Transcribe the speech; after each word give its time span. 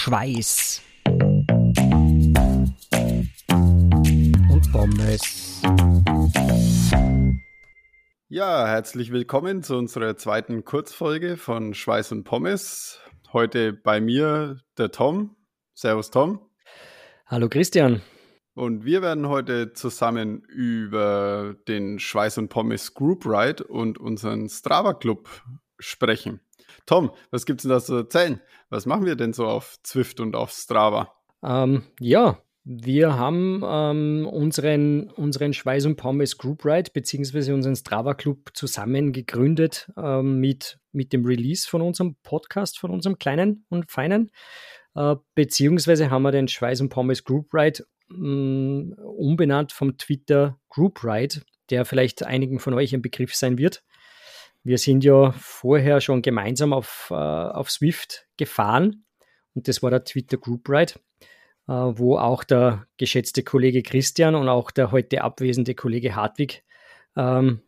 Schweiß 0.00 0.80
und 4.48 4.64
Pommes. 4.70 5.60
Ja, 8.28 8.68
herzlich 8.68 9.10
willkommen 9.10 9.64
zu 9.64 9.76
unserer 9.76 10.16
zweiten 10.16 10.64
Kurzfolge 10.64 11.36
von 11.36 11.74
Schweiß 11.74 12.12
und 12.12 12.22
Pommes. 12.22 13.00
Heute 13.32 13.72
bei 13.72 14.00
mir 14.00 14.60
der 14.78 14.92
Tom. 14.92 15.34
Servus 15.74 16.12
Tom. 16.12 16.48
Hallo 17.26 17.48
Christian. 17.48 18.00
Und 18.54 18.84
wir 18.84 19.02
werden 19.02 19.28
heute 19.28 19.72
zusammen 19.72 20.44
über 20.44 21.56
den 21.66 21.98
Schweiß 21.98 22.38
und 22.38 22.50
Pommes 22.50 22.94
Group 22.94 23.26
Ride 23.26 23.64
und 23.64 23.98
unseren 23.98 24.48
Strava 24.48 24.94
Club 24.94 25.28
sprechen. 25.80 26.40
Tom, 26.86 27.10
was 27.30 27.46
gibt's 27.46 27.62
denn 27.62 27.70
da 27.70 27.80
zu 27.80 27.94
erzählen? 27.94 28.40
Was 28.70 28.86
machen 28.86 29.06
wir 29.06 29.16
denn 29.16 29.32
so 29.32 29.46
auf 29.46 29.76
Zwift 29.82 30.20
und 30.20 30.36
auf 30.36 30.50
Strava? 30.50 31.12
Ähm, 31.42 31.84
ja, 32.00 32.38
wir 32.64 33.16
haben 33.16 33.62
ähm, 33.64 34.28
unseren, 34.30 35.08
unseren 35.12 35.54
Schweiß 35.54 35.86
und 35.86 35.96
Pommes 35.96 36.36
Group 36.36 36.66
Ride 36.66 36.90
beziehungsweise 36.92 37.54
unseren 37.54 37.76
Strava 37.76 38.12
Club 38.12 38.50
zusammen 38.52 39.12
gegründet 39.12 39.90
ähm, 39.96 40.38
mit, 40.38 40.78
mit 40.92 41.14
dem 41.14 41.24
Release 41.24 41.66
von 41.66 41.80
unserem 41.80 42.16
Podcast, 42.22 42.78
von 42.78 42.90
unserem 42.90 43.18
kleinen 43.18 43.64
und 43.70 43.90
feinen. 43.90 44.30
Äh, 44.94 45.16
beziehungsweise 45.34 46.10
haben 46.10 46.22
wir 46.22 46.30
den 46.30 46.48
Schweiß 46.48 46.82
und 46.82 46.90
Pommes 46.90 47.24
Group 47.24 47.54
Ride 47.54 47.84
mh, 48.08 48.96
umbenannt 49.02 49.72
vom 49.72 49.96
Twitter 49.96 50.58
Group 50.68 51.02
Ride, 51.02 51.40
der 51.70 51.86
vielleicht 51.86 52.22
einigen 52.22 52.58
von 52.58 52.74
euch 52.74 52.94
ein 52.94 53.00
Begriff 53.00 53.34
sein 53.34 53.56
wird. 53.56 53.82
Wir 54.68 54.76
sind 54.76 55.02
ja 55.02 55.32
vorher 55.32 56.02
schon 56.02 56.20
gemeinsam 56.20 56.74
auf, 56.74 57.08
äh, 57.10 57.14
auf 57.14 57.70
Swift 57.70 58.26
gefahren 58.36 59.06
und 59.54 59.66
das 59.66 59.82
war 59.82 59.88
der 59.88 60.04
Twitter 60.04 60.36
Group 60.36 60.68
Ride, 60.68 60.92
äh, 61.68 61.72
wo 61.72 62.18
auch 62.18 62.44
der 62.44 62.86
geschätzte 62.98 63.42
Kollege 63.42 63.82
Christian 63.82 64.34
und 64.34 64.46
auch 64.50 64.70
der 64.70 64.92
heute 64.92 65.22
abwesende 65.22 65.74
Kollege 65.74 66.14
Hartwig 66.14 66.64
ähm, 67.16 67.62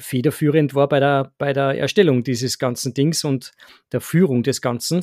federführend 0.00 0.74
war 0.74 0.88
bei 0.88 0.98
der, 0.98 1.32
bei 1.38 1.52
der 1.52 1.78
Erstellung 1.78 2.24
dieses 2.24 2.58
ganzen 2.58 2.94
Dings 2.94 3.22
und 3.22 3.52
der 3.92 4.00
Führung 4.00 4.42
des 4.42 4.60
Ganzen, 4.60 5.02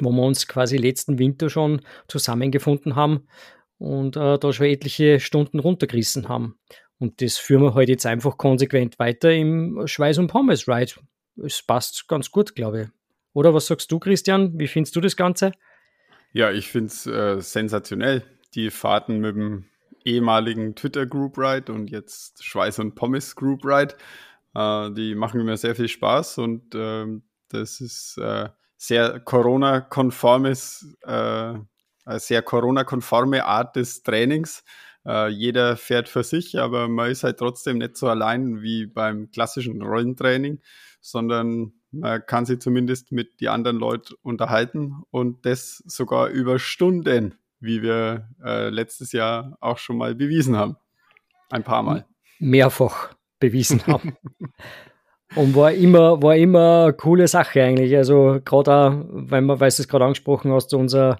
wo 0.00 0.10
wir 0.10 0.22
uns 0.24 0.48
quasi 0.48 0.78
letzten 0.78 1.20
Winter 1.20 1.48
schon 1.48 1.82
zusammengefunden 2.08 2.96
haben 2.96 3.28
und 3.78 4.16
äh, 4.16 4.36
da 4.36 4.52
schon 4.52 4.66
etliche 4.66 5.20
Stunden 5.20 5.60
runtergerissen 5.60 6.28
haben. 6.28 6.58
Und 6.98 7.22
das 7.22 7.38
führen 7.38 7.62
wir 7.62 7.68
heute 7.68 7.76
halt 7.76 7.88
jetzt 7.90 8.06
einfach 8.06 8.36
konsequent 8.36 8.98
weiter 8.98 9.32
im 9.32 9.86
Schweiß- 9.86 10.18
und 10.18 10.28
Pommes-Ride. 10.28 10.94
Es 11.44 11.62
passt 11.62 12.08
ganz 12.08 12.30
gut, 12.30 12.54
glaube 12.54 12.82
ich. 12.82 12.88
Oder 13.32 13.54
was 13.54 13.66
sagst 13.66 13.92
du, 13.92 13.98
Christian? 13.98 14.58
Wie 14.58 14.66
findest 14.66 14.96
du 14.96 15.00
das 15.00 15.16
Ganze? 15.16 15.52
Ja, 16.32 16.50
ich 16.50 16.68
finde 16.68 16.88
es 16.88 17.06
äh, 17.06 17.40
sensationell. 17.40 18.24
Die 18.54 18.70
Fahrten 18.70 19.20
mit 19.20 19.36
dem 19.36 19.66
ehemaligen 20.04 20.74
Twitter 20.74 21.06
Group 21.06 21.38
Ride 21.38 21.72
und 21.72 21.90
jetzt 21.90 22.42
Schweiß 22.42 22.80
und 22.80 22.94
Pommes 22.94 23.36
Group 23.36 23.64
Ride, 23.64 23.94
äh, 24.54 24.90
die 24.92 25.14
machen 25.14 25.44
mir 25.44 25.56
sehr 25.56 25.76
viel 25.76 25.88
Spaß 25.88 26.38
und 26.38 26.74
äh, 26.74 27.06
das 27.48 27.80
ist 27.80 28.18
äh, 28.18 28.48
sehr 28.76 29.20
Corona-konformes, 29.20 30.96
äh, 31.02 31.54
sehr 32.06 32.42
Corona-konforme 32.42 33.44
Art 33.44 33.76
des 33.76 34.02
Trainings. 34.02 34.64
Äh, 35.06 35.28
jeder 35.28 35.76
fährt 35.76 36.08
für 36.08 36.22
sich, 36.22 36.58
aber 36.58 36.88
man 36.88 37.10
ist 37.10 37.24
halt 37.24 37.38
trotzdem 37.38 37.78
nicht 37.78 37.96
so 37.96 38.08
allein 38.08 38.62
wie 38.62 38.86
beim 38.86 39.30
klassischen 39.30 39.82
Rollentraining, 39.82 40.60
sondern 41.00 41.72
man 41.90 42.24
kann 42.26 42.44
sich 42.44 42.60
zumindest 42.60 43.12
mit 43.12 43.40
die 43.40 43.48
anderen 43.48 43.78
Leuten 43.78 44.14
unterhalten 44.22 45.02
und 45.10 45.46
das 45.46 45.82
sogar 45.86 46.28
über 46.28 46.58
Stunden, 46.58 47.38
wie 47.60 47.82
wir 47.82 48.28
äh, 48.44 48.68
letztes 48.68 49.12
Jahr 49.12 49.56
auch 49.60 49.78
schon 49.78 49.96
mal 49.96 50.14
bewiesen 50.14 50.56
haben. 50.56 50.76
Ein 51.50 51.64
paar 51.64 51.82
Mal. 51.82 52.06
Mehrfach 52.38 53.14
bewiesen 53.40 53.86
haben. 53.86 54.16
Und 55.34 55.54
war 55.54 55.72
immer, 55.72 56.22
war 56.22 56.36
immer 56.36 56.84
eine 56.84 56.92
coole 56.94 57.28
Sache 57.28 57.62
eigentlich. 57.62 57.94
Also 57.94 58.40
gerade 58.44 58.72
auch, 58.72 59.04
weil 59.08 59.42
man, 59.42 59.60
weil 59.60 59.68
du 59.68 59.82
es 59.82 59.88
gerade 59.88 60.06
angesprochen 60.06 60.52
hast, 60.52 60.72
unser 60.72 61.18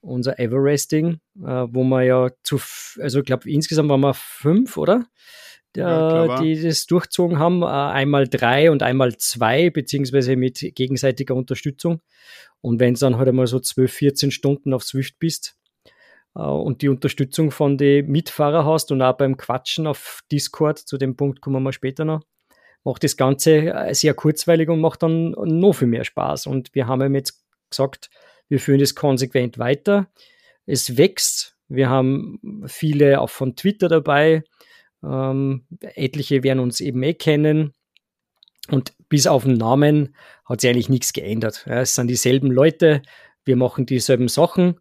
unser 0.00 0.38
Everesting, 0.38 1.20
äh, 1.36 1.66
wo 1.68 1.84
wir 1.84 2.02
ja 2.02 2.30
zu, 2.42 2.60
also 3.00 3.20
ich 3.20 3.26
glaube 3.26 3.50
insgesamt 3.50 3.88
waren 3.88 4.00
wir 4.00 4.14
fünf, 4.14 4.76
oder? 4.76 5.06
Der, 5.74 5.86
ja, 5.86 6.40
die 6.40 6.60
das 6.60 6.86
durchzogen 6.86 7.38
haben, 7.38 7.62
äh, 7.62 7.66
einmal 7.66 8.26
drei 8.26 8.70
und 8.70 8.82
einmal 8.82 9.16
zwei, 9.16 9.70
beziehungsweise 9.70 10.34
mit 10.34 10.58
gegenseitiger 10.74 11.34
Unterstützung. 11.34 12.00
Und 12.60 12.80
wenn 12.80 12.94
du 12.94 13.00
dann 13.00 13.18
halt 13.18 13.28
einmal 13.28 13.46
so 13.46 13.60
12, 13.60 13.92
14 13.92 14.30
Stunden 14.30 14.72
auf 14.72 14.82
Swift 14.82 15.18
bist 15.18 15.56
äh, 16.34 16.40
und 16.40 16.82
die 16.82 16.88
Unterstützung 16.88 17.50
von 17.50 17.76
den 17.76 18.06
Mitfahrern 18.08 18.64
hast 18.64 18.90
und 18.90 19.02
auch 19.02 19.16
beim 19.16 19.36
Quatschen 19.36 19.86
auf 19.86 20.20
Discord, 20.32 20.78
zu 20.78 20.96
dem 20.96 21.16
Punkt 21.16 21.42
kommen 21.42 21.62
wir 21.62 21.72
später 21.72 22.04
noch, 22.04 22.22
macht 22.82 23.04
das 23.04 23.16
Ganze 23.16 23.72
äh, 23.72 23.94
sehr 23.94 24.14
kurzweilig 24.14 24.70
und 24.70 24.80
macht 24.80 25.02
dann 25.02 25.32
noch 25.32 25.74
viel 25.74 25.88
mehr 25.88 26.04
Spaß. 26.04 26.46
Und 26.46 26.74
wir 26.74 26.86
haben 26.86 27.14
jetzt 27.14 27.44
gesagt, 27.70 28.08
wir 28.48 28.60
führen 28.60 28.80
es 28.80 28.94
konsequent 28.94 29.58
weiter. 29.58 30.08
Es 30.66 30.96
wächst. 30.96 31.56
Wir 31.68 31.88
haben 31.88 32.40
viele 32.66 33.20
auch 33.20 33.30
von 33.30 33.56
Twitter 33.56 33.88
dabei. 33.88 34.42
Ähm, 35.02 35.66
etliche 35.80 36.42
werden 36.42 36.60
uns 36.60 36.80
eben 36.80 37.02
eh 37.02 37.14
kennen. 37.14 37.72
Und 38.70 38.92
bis 39.08 39.26
auf 39.26 39.44
den 39.44 39.54
Namen 39.54 40.14
hat 40.44 40.60
sich 40.60 40.70
eigentlich 40.70 40.88
nichts 40.88 41.12
geändert. 41.12 41.64
Ja, 41.66 41.80
es 41.80 41.94
sind 41.94 42.08
dieselben 42.08 42.50
Leute. 42.50 43.02
Wir 43.44 43.56
machen 43.56 43.86
dieselben 43.86 44.28
Sachen. 44.28 44.80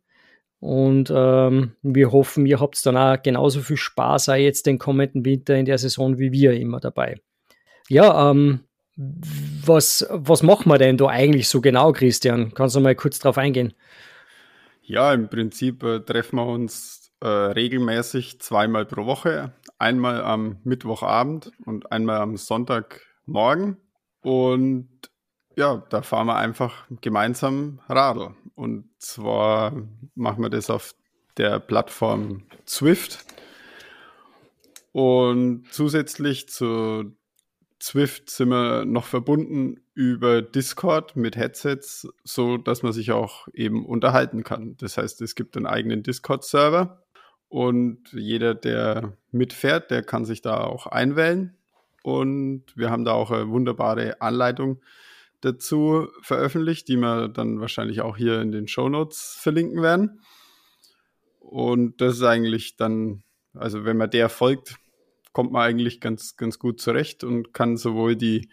Und 0.59 1.11
ähm, 1.15 1.75
wir 1.83 2.11
hoffen, 2.11 2.45
ihr 2.45 2.59
habt 2.59 2.83
dann 2.85 2.97
auch 2.97 3.21
genauso 3.21 3.61
viel 3.61 3.77
Spaß 3.77 4.29
auch 4.29 4.35
jetzt 4.35 4.65
den 4.65 4.79
kommenden 4.79 5.23
Winter 5.23 5.55
in 5.55 5.65
der 5.65 5.77
Saison 5.77 6.17
wie 6.17 6.31
wir 6.31 6.53
immer 6.53 6.79
dabei. 6.79 7.21
Ja, 7.89 8.31
ähm, 8.31 8.66
was, 8.97 10.07
was 10.09 10.41
machen 10.41 10.69
wir 10.71 10.79
denn 10.79 10.97
da 10.97 11.07
eigentlich 11.07 11.47
so 11.47 11.61
genau, 11.61 11.91
Christian? 11.91 12.53
Kannst 12.53 12.75
du 12.75 12.79
mal 12.79 12.95
kurz 12.95 13.19
drauf 13.19 13.37
eingehen? 13.37 13.73
Ja, 14.81 15.13
im 15.13 15.29
Prinzip 15.29 15.83
äh, 15.83 15.99
treffen 15.99 16.37
wir 16.37 16.45
uns 16.47 17.11
äh, 17.19 17.27
regelmäßig 17.27 18.39
zweimal 18.39 18.85
pro 18.85 19.05
Woche. 19.05 19.53
Einmal 19.77 20.23
am 20.23 20.57
Mittwochabend 20.63 21.51
und 21.65 21.91
einmal 21.91 22.17
am 22.17 22.37
Sonntagmorgen. 22.37 23.77
Und 24.21 24.89
ja, 25.55 25.83
da 25.89 26.01
fahren 26.01 26.27
wir 26.27 26.37
einfach 26.37 26.85
gemeinsam 27.01 27.81
Radl. 27.87 28.35
Und 28.55 28.89
zwar 28.97 29.73
machen 30.15 30.41
wir 30.41 30.49
das 30.49 30.69
auf 30.69 30.95
der 31.37 31.59
Plattform 31.59 32.43
Swift. 32.67 33.25
Und 34.91 35.65
zusätzlich 35.71 36.49
zu 36.49 37.16
Zwift 37.79 38.29
sind 38.29 38.49
wir 38.49 38.85
noch 38.85 39.05
verbunden 39.05 39.81
über 39.93 40.41
Discord 40.41 41.15
mit 41.15 41.35
Headsets, 41.35 42.07
so 42.23 42.57
dass 42.57 42.81
man 42.81 42.91
sich 42.91 43.11
auch 43.11 43.47
eben 43.53 43.85
unterhalten 43.85 44.43
kann. 44.43 44.75
Das 44.77 44.97
heißt, 44.97 45.21
es 45.21 45.35
gibt 45.35 45.55
einen 45.55 45.67
eigenen 45.67 46.01
Discord-Server 46.03 47.03
und 47.49 48.11
jeder, 48.13 48.55
der 48.55 49.13
mitfährt, 49.31 49.91
der 49.91 50.03
kann 50.03 50.25
sich 50.25 50.41
da 50.41 50.63
auch 50.63 50.87
einwählen. 50.87 51.55
Und 52.03 52.63
wir 52.75 52.89
haben 52.89 53.05
da 53.05 53.13
auch 53.13 53.31
eine 53.31 53.49
wunderbare 53.49 54.21
Anleitung 54.21 54.81
dazu 55.41 56.07
veröffentlicht, 56.21 56.87
die 56.87 56.97
wir 56.97 57.27
dann 57.27 57.59
wahrscheinlich 57.59 58.01
auch 58.01 58.17
hier 58.17 58.41
in 58.41 58.51
den 58.51 58.67
Show 58.67 58.89
Notes 58.89 59.37
verlinken 59.39 59.81
werden. 59.81 60.21
Und 61.39 62.01
das 62.01 62.15
ist 62.15 62.23
eigentlich 62.23 62.75
dann, 62.75 63.23
also 63.53 63.85
wenn 63.85 63.97
man 63.97 64.09
der 64.09 64.29
folgt, 64.29 64.75
kommt 65.37 65.51
man 65.51 65.61
eigentlich 65.61 66.01
ganz, 66.01 66.35
ganz 66.35 66.57
gut 66.57 66.81
zurecht 66.81 67.23
und 67.23 67.53
kann 67.53 67.77
sowohl 67.77 68.15
die 68.15 68.49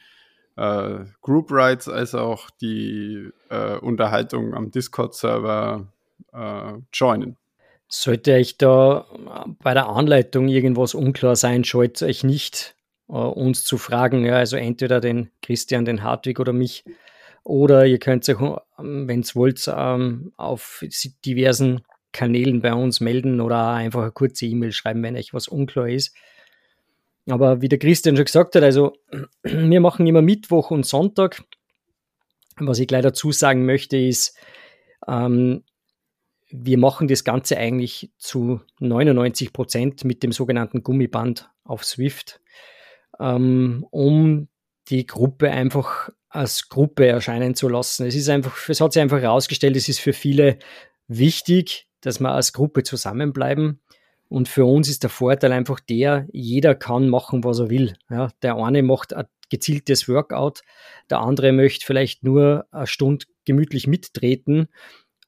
äh, 0.57 0.99
Group 1.23 1.51
Rides 1.51 1.89
als 1.89 2.15
auch 2.15 2.51
die 2.61 3.31
äh, 3.49 3.79
Unterhaltung 3.79 4.53
am 4.53 4.71
Discord-Server 4.71 5.87
äh, 6.35 6.73
joinen. 6.93 7.39
Sollte 7.89 8.35
euch 8.35 8.59
da 8.59 9.07
bei 9.63 9.73
der 9.73 9.89
Anleitung 9.89 10.49
irgendwas 10.49 10.93
unklar 10.93 11.37
sein, 11.37 11.65
scheut 11.65 12.03
euch 12.03 12.23
nicht, 12.23 12.77
uh, 13.09 13.29
uns 13.29 13.65
zu 13.65 13.79
fragen. 13.79 14.27
Ja, 14.27 14.37
also 14.37 14.59
entweder 14.59 15.01
den 15.01 15.31
Christian, 15.41 15.87
den 15.87 16.03
Hartwig 16.03 16.39
oder 16.39 16.53
mich. 16.53 16.85
Oder 17.45 17.87
ihr 17.87 17.99
könnt 17.99 18.29
euch, 18.29 18.37
wenn 18.77 19.23
ihr 19.23 19.35
wollt, 19.35 19.73
ähm, 19.75 20.35
auf 20.37 20.85
diversen 21.25 21.81
Kanälen 22.13 22.61
bei 22.61 22.75
uns 22.75 23.01
melden 23.01 23.41
oder 23.41 23.71
einfach 23.71 24.03
eine 24.03 24.13
kurze 24.13 24.45
E-Mail 24.45 24.73
schreiben, 24.73 25.03
wenn 25.03 25.17
euch 25.17 25.33
was 25.33 25.49
unklar 25.49 25.89
ist. 25.89 26.15
Aber 27.29 27.63
wie 27.63 27.69
der 27.69 27.79
Christian 27.79 28.17
schon 28.17 28.27
gesagt 28.27 28.55
hat, 28.55 28.63
also 28.63 28.93
wir 29.43 29.81
machen 29.81 30.07
immer 30.07 30.23
Mittwoch 30.23 30.71
und 30.71 30.87
Sonntag. 30.87 31.43
Was 32.57 32.79
ich 32.79 32.87
gleich 32.87 33.03
dazu 33.03 33.33
sagen 33.33 33.65
möchte, 33.65 33.97
ist, 33.97 34.37
ähm, 35.09 35.65
wir 36.51 36.79
machen 36.79 37.09
das 37.09 37.25
Ganze 37.25 37.57
eigentlich 37.57 38.13
zu 38.17 38.61
99 38.79 39.53
Prozent 39.53 40.05
mit 40.05 40.23
dem 40.23 40.31
sogenannten 40.31 40.83
Gummiband 40.83 41.51
auf 41.65 41.85
Swift, 41.85 42.41
ähm, 43.19 43.85
um 43.91 44.49
die 44.89 45.07
Gruppe 45.07 45.51
einfach 45.51 46.11
als 46.29 46.69
Gruppe 46.69 47.07
erscheinen 47.07 47.55
zu 47.55 47.69
lassen. 47.69 48.07
Es 48.07 48.15
ist 48.15 48.29
einfach, 48.29 48.69
es 48.69 48.81
hat 48.81 48.93
sich 48.93 49.03
einfach 49.03 49.21
herausgestellt, 49.21 49.77
es 49.77 49.89
ist 49.89 50.01
für 50.01 50.13
viele 50.13 50.59
wichtig, 51.09 51.89
dass 52.01 52.21
wir 52.21 52.31
als 52.31 52.53
Gruppe 52.53 52.83
zusammenbleiben. 52.83 53.81
Und 54.29 54.49
für 54.49 54.65
uns 54.65 54.89
ist 54.89 55.03
der 55.03 55.11
Vorteil 55.11 55.53
einfach 55.53 55.81
der, 55.81 56.27
jeder 56.33 56.75
kann 56.75 57.09
machen, 57.09 57.45
was 57.45 57.61
er 57.61 57.71
will. 57.71 57.95
Ja, 58.11 58.31
der 58.43 58.57
eine 58.57 58.83
macht 58.83 59.13
ein 59.13 59.27
gezieltes 59.51 60.09
Workout, 60.09 60.63
der 61.11 61.21
andere 61.21 61.53
möchte 61.53 61.87
vielleicht 61.87 62.25
nur 62.25 62.67
eine 62.71 62.87
Stunde 62.87 63.27
gemütlich 63.45 63.87
mittreten. 63.87 64.69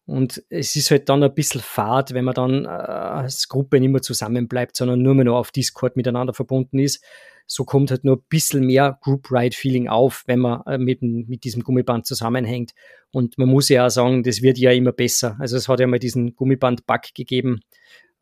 Und 0.07 0.43
es 0.51 0.77
ist 0.77 0.91
halt 0.91 1.09
dann 1.09 1.23
ein 1.23 1.35
bisschen 1.35 1.61
fad, 1.61 2.15
wenn 2.15 2.25
man 2.25 2.35
dann 2.35 2.65
äh, 2.65 2.69
als 2.69 3.49
Gruppe 3.49 3.81
nicht 3.81 3.91
mehr 3.91 4.03
zusammenbleibt, 4.03 4.77
sondern 4.77 5.03
nur 5.03 5.15
mehr 5.15 5.25
noch 5.25 5.37
auf 5.37 5.51
Discord 5.51 5.97
miteinander 5.97 6.33
verbunden 6.33 6.79
ist 6.79 7.05
so 7.47 7.65
kommt 7.65 7.91
halt 7.91 8.05
nur 8.05 8.17
ein 8.17 8.25
bisschen 8.29 8.65
mehr 8.65 8.99
Group 9.01 9.31
Ride 9.31 9.57
Feeling 9.57 9.89
auf, 9.89 10.25
wenn 10.27 10.41
man 10.41 10.63
äh, 10.67 10.79
mit, 10.79 11.03
mit 11.03 11.45
diesem 11.45 11.63
Gummiband 11.63 12.07
zusammenhängt. 12.07 12.73
Und 13.13 13.39
man 13.39 13.49
muss 13.49 13.69
ja 13.69 13.87
auch 13.87 13.91
sagen, 13.91 14.23
das 14.23 14.43
wird 14.43 14.59
ja 14.59 14.73
immer 14.73 14.93
besser. 14.93 15.37
Also 15.39 15.57
es 15.57 15.69
hat 15.69 15.81
ja 15.81 15.87
mal 15.87 15.99
diesen 15.99 16.35
Gummiband-Bug 16.35 17.15
gegeben, 17.15 17.61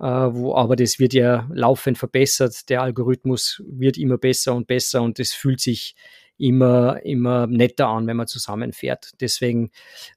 wo, 0.08 0.54
aber 0.54 0.76
das 0.76 0.98
wird 0.98 1.14
ja 1.14 1.48
laufend 1.52 1.98
verbessert. 1.98 2.68
Der 2.68 2.82
Algorithmus 2.82 3.62
wird 3.66 3.96
immer 3.96 4.18
besser 4.18 4.54
und 4.54 4.66
besser 4.66 5.02
und 5.02 5.18
es 5.18 5.32
fühlt 5.32 5.60
sich 5.60 5.94
immer, 6.36 7.00
immer 7.04 7.46
netter 7.46 7.88
an, 7.88 8.06
wenn 8.06 8.16
man 8.16 8.26
zusammenfährt. 8.26 9.12
Deswegen 9.20 9.70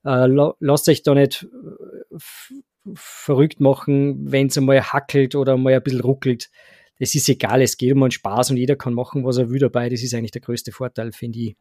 äh, 0.04 0.28
lasst 0.60 0.89
euch 0.89 1.04
da 1.04 1.13
nicht 1.13 1.44
äh, 1.44 2.18
verrückt 2.94 3.60
machen, 3.60 4.31
wenn 4.31 4.48
es 4.48 4.57
einmal 4.57 4.81
hackelt 4.81 5.36
oder 5.36 5.57
mal 5.57 5.74
ein 5.74 5.84
bisschen 5.84 6.01
ruckelt 6.01 6.50
es 7.00 7.16
ist 7.16 7.30
egal, 7.30 7.62
es 7.62 7.78
geht 7.78 7.94
um 7.94 8.04
einen 8.04 8.12
Spaß 8.12 8.51
und 8.51 8.57
jeder 8.57 8.75
kann 8.75 8.94
machen, 8.94 9.24
was 9.24 9.38
er 9.38 9.50
will 9.50 9.60
dabei. 9.60 9.89
Das 9.89 10.01
ist 10.01 10.13
eigentlich 10.13 10.31
der 10.31 10.42
größte 10.42 10.72
Vorteil, 10.72 11.12
finde 11.12 11.39
ich. 11.39 11.56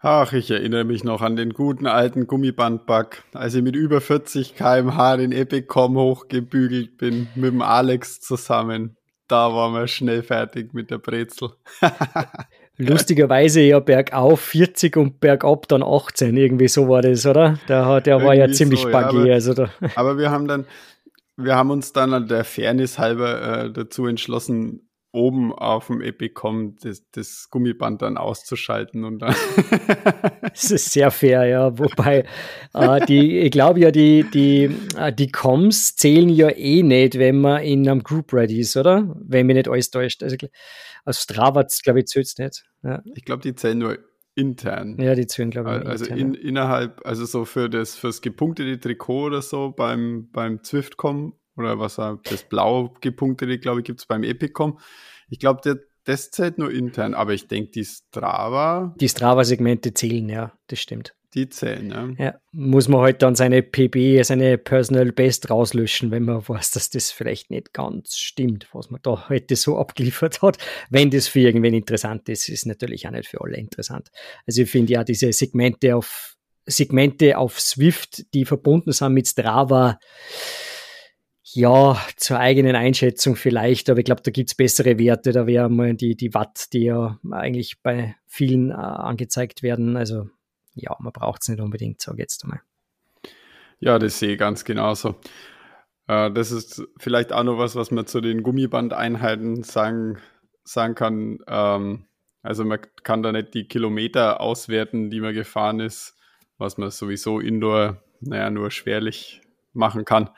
Ach, 0.00 0.32
ich 0.32 0.48
erinnere 0.50 0.84
mich 0.84 1.02
noch 1.02 1.22
an 1.22 1.34
den 1.34 1.52
guten 1.52 1.88
alten 1.88 2.28
Gummibandbug, 2.28 3.24
als 3.32 3.54
ich 3.54 3.62
mit 3.62 3.74
über 3.74 4.00
40 4.00 4.54
km/h 4.54 5.16
den 5.16 5.32
Epicom 5.32 5.96
hochgebügelt 5.96 6.98
bin, 6.98 7.26
mit 7.34 7.52
dem 7.52 7.62
Alex 7.62 8.20
zusammen. 8.20 8.96
Da 9.26 9.52
waren 9.52 9.74
wir 9.74 9.88
schnell 9.88 10.22
fertig 10.22 10.72
mit 10.72 10.92
der 10.92 10.98
Brezel. 10.98 11.50
Lustigerweise 12.76 13.60
ja 13.60 13.80
bergauf 13.80 14.40
40 14.40 14.96
und 14.96 15.18
bergab 15.18 15.66
dann 15.66 15.82
18, 15.82 16.36
irgendwie 16.36 16.68
so 16.68 16.88
war 16.88 17.02
das, 17.02 17.26
oder? 17.26 17.58
Der, 17.68 18.00
der 18.00 18.22
war 18.22 18.34
ja 18.34 18.48
ziemlich 18.52 18.80
so, 18.80 18.90
buggy. 18.90 19.16
Ja, 19.16 19.22
aber, 19.22 19.32
also 19.32 19.66
aber 19.96 20.16
wir 20.16 20.30
haben 20.30 20.46
dann, 20.46 20.64
wir 21.36 21.56
haben 21.56 21.70
uns 21.70 21.92
dann 21.92 22.14
an 22.14 22.28
der 22.28 22.44
Fairness 22.44 23.00
halber 23.00 23.64
äh, 23.64 23.72
dazu 23.72 24.06
entschlossen, 24.06 24.87
oben 25.18 25.52
auf 25.52 25.88
dem 25.88 26.00
Epicom 26.00 26.76
das, 26.80 27.02
das 27.10 27.48
Gummiband 27.50 28.00
dann 28.02 28.16
auszuschalten 28.16 29.04
und 29.04 29.18
dann. 29.18 29.34
das 30.42 30.70
ist 30.70 30.92
sehr 30.92 31.10
fair, 31.10 31.44
ja. 31.46 31.78
Wobei, 31.78 32.24
äh, 32.74 33.06
die, 33.06 33.40
ich 33.40 33.50
glaube 33.50 33.80
ja, 33.80 33.90
die, 33.90 34.24
die, 34.32 34.70
äh, 34.96 35.12
die 35.12 35.30
Coms 35.30 35.96
zählen 35.96 36.28
ja 36.28 36.48
eh 36.50 36.82
nicht, 36.82 37.18
wenn 37.18 37.40
man 37.40 37.62
in 37.62 37.88
einem 37.88 38.02
Group 38.02 38.32
Ready 38.32 38.60
ist, 38.60 38.76
oder? 38.76 39.14
Wenn 39.20 39.46
mir 39.46 39.54
nicht 39.54 39.68
alles 39.68 39.90
täuscht. 39.90 40.22
Also, 40.22 40.36
aus 41.04 41.22
Strava, 41.22 41.66
glaube 41.82 42.00
ich, 42.00 42.06
zählt 42.06 42.26
es 42.26 42.38
nicht. 42.38 42.64
Ja. 42.82 43.02
Ich 43.14 43.24
glaube, 43.24 43.42
die 43.42 43.54
zählen 43.54 43.78
nur 43.78 43.98
intern. 44.34 44.96
Ja, 45.00 45.14
die 45.14 45.26
zählen, 45.26 45.50
glaube 45.50 45.80
ich. 45.82 45.88
Also 45.88 46.04
intern, 46.04 46.34
in, 46.34 46.34
innerhalb, 46.34 47.04
also 47.04 47.24
so 47.24 47.44
für 47.44 47.68
das 47.68 47.96
fürs 47.96 48.22
gepunktete 48.22 48.78
Trikot 48.78 49.26
oder 49.26 49.42
so 49.42 49.72
beim, 49.72 50.30
beim 50.30 50.62
Zwift.com 50.62 51.34
oder 51.58 51.78
was 51.78 51.96
das 51.96 52.44
blau 52.48 52.94
gepunktete, 53.00 53.58
glaube 53.58 53.80
ich, 53.80 53.84
gibt 53.84 54.00
es 54.00 54.06
beim 54.06 54.22
Epicom. 54.22 54.78
Ich 55.28 55.38
glaube, 55.38 55.60
das 56.04 56.30
zählt 56.30 56.58
nur 56.58 56.72
intern, 56.72 57.14
aber 57.14 57.34
ich 57.34 57.48
denke, 57.48 57.70
die 57.72 57.84
Strava. 57.84 58.94
Die 58.98 59.08
Strava-Segmente 59.08 59.92
zählen, 59.92 60.28
ja, 60.28 60.52
das 60.68 60.80
stimmt. 60.80 61.14
Die 61.34 61.50
zählen, 61.50 61.90
ja. 61.90 62.24
ja. 62.24 62.40
Muss 62.52 62.88
man 62.88 63.02
halt 63.02 63.20
dann 63.20 63.34
seine 63.34 63.62
PB, 63.62 64.24
seine 64.24 64.56
Personal 64.56 65.12
Best 65.12 65.50
rauslöschen, 65.50 66.10
wenn 66.10 66.24
man 66.24 66.48
weiß, 66.48 66.70
dass 66.70 66.88
das 66.88 67.10
vielleicht 67.10 67.50
nicht 67.50 67.74
ganz 67.74 68.16
stimmt, 68.16 68.66
was 68.72 68.90
man 68.90 69.00
da 69.02 69.28
heute 69.28 69.54
so 69.54 69.76
abgeliefert 69.76 70.40
hat. 70.40 70.56
Wenn 70.88 71.10
das 71.10 71.28
für 71.28 71.40
irgendwen 71.40 71.74
interessant 71.74 72.26
ist, 72.30 72.48
ist 72.48 72.64
natürlich 72.64 73.06
auch 73.06 73.10
nicht 73.10 73.28
für 73.28 73.42
alle 73.42 73.58
interessant. 73.58 74.08
Also 74.46 74.62
ich 74.62 74.70
finde 74.70 74.94
ja 74.94 75.04
diese 75.04 75.30
Segmente 75.34 75.94
auf 75.94 76.36
Segmente 76.64 77.36
auf 77.36 77.60
Swift, 77.60 78.32
die 78.34 78.44
verbunden 78.44 78.92
sind 78.92 79.14
mit 79.14 79.26
Strava, 79.26 79.98
ja, 81.54 81.98
zur 82.16 82.38
eigenen 82.38 82.76
Einschätzung 82.76 83.36
vielleicht, 83.36 83.88
aber 83.90 84.00
ich 84.00 84.04
glaube, 84.04 84.22
da 84.22 84.30
gibt 84.30 84.50
es 84.50 84.54
bessere 84.54 84.98
Werte. 84.98 85.32
Da 85.32 85.46
wäre 85.46 85.68
mal 85.68 85.94
die, 85.94 86.16
die 86.16 86.34
Watt, 86.34 86.72
die 86.72 86.84
ja 86.84 87.18
eigentlich 87.30 87.82
bei 87.82 88.16
vielen 88.26 88.70
äh, 88.70 88.74
angezeigt 88.74 89.62
werden. 89.62 89.96
Also 89.96 90.28
ja, 90.74 90.94
man 91.00 91.12
braucht 91.12 91.42
es 91.42 91.48
nicht 91.48 91.60
unbedingt, 91.60 92.00
sage 92.00 92.18
jetzt 92.18 92.44
einmal. 92.44 92.60
Ja, 93.80 93.98
das 93.98 94.18
sehe 94.18 94.32
ich 94.32 94.38
ganz 94.38 94.64
genauso. 94.64 95.16
Äh, 96.06 96.30
das 96.32 96.50
ist 96.50 96.82
vielleicht 96.98 97.32
auch 97.32 97.44
noch 97.44 97.58
was, 97.58 97.76
was 97.76 97.90
man 97.90 98.06
zu 98.06 98.20
den 98.20 98.42
Gummibandeinheiten 98.42 99.62
sagen, 99.62 100.18
sagen 100.64 100.94
kann. 100.94 101.38
Ähm, 101.46 102.06
also 102.42 102.64
man 102.64 102.80
kann 103.02 103.22
da 103.22 103.32
nicht 103.32 103.54
die 103.54 103.68
Kilometer 103.68 104.40
auswerten, 104.40 105.10
die 105.10 105.20
man 105.20 105.34
gefahren 105.34 105.80
ist, 105.80 106.16
was 106.56 106.78
man 106.78 106.90
sowieso 106.90 107.40
indoor, 107.40 108.02
naja, 108.20 108.50
nur 108.50 108.70
schwerlich 108.70 109.40
machen 109.72 110.04
kann, 110.04 110.30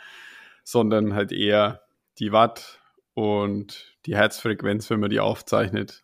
sondern 0.65 1.15
halt 1.15 1.33
eher 1.33 1.83
die 2.19 2.33
Watt 2.33 2.81
und 3.15 3.97
die 4.07 4.17
Herzfrequenz, 4.17 4.91
wenn 4.91 5.01
man 5.01 5.11
die 5.11 5.21
aufzeichnet. 5.21 6.03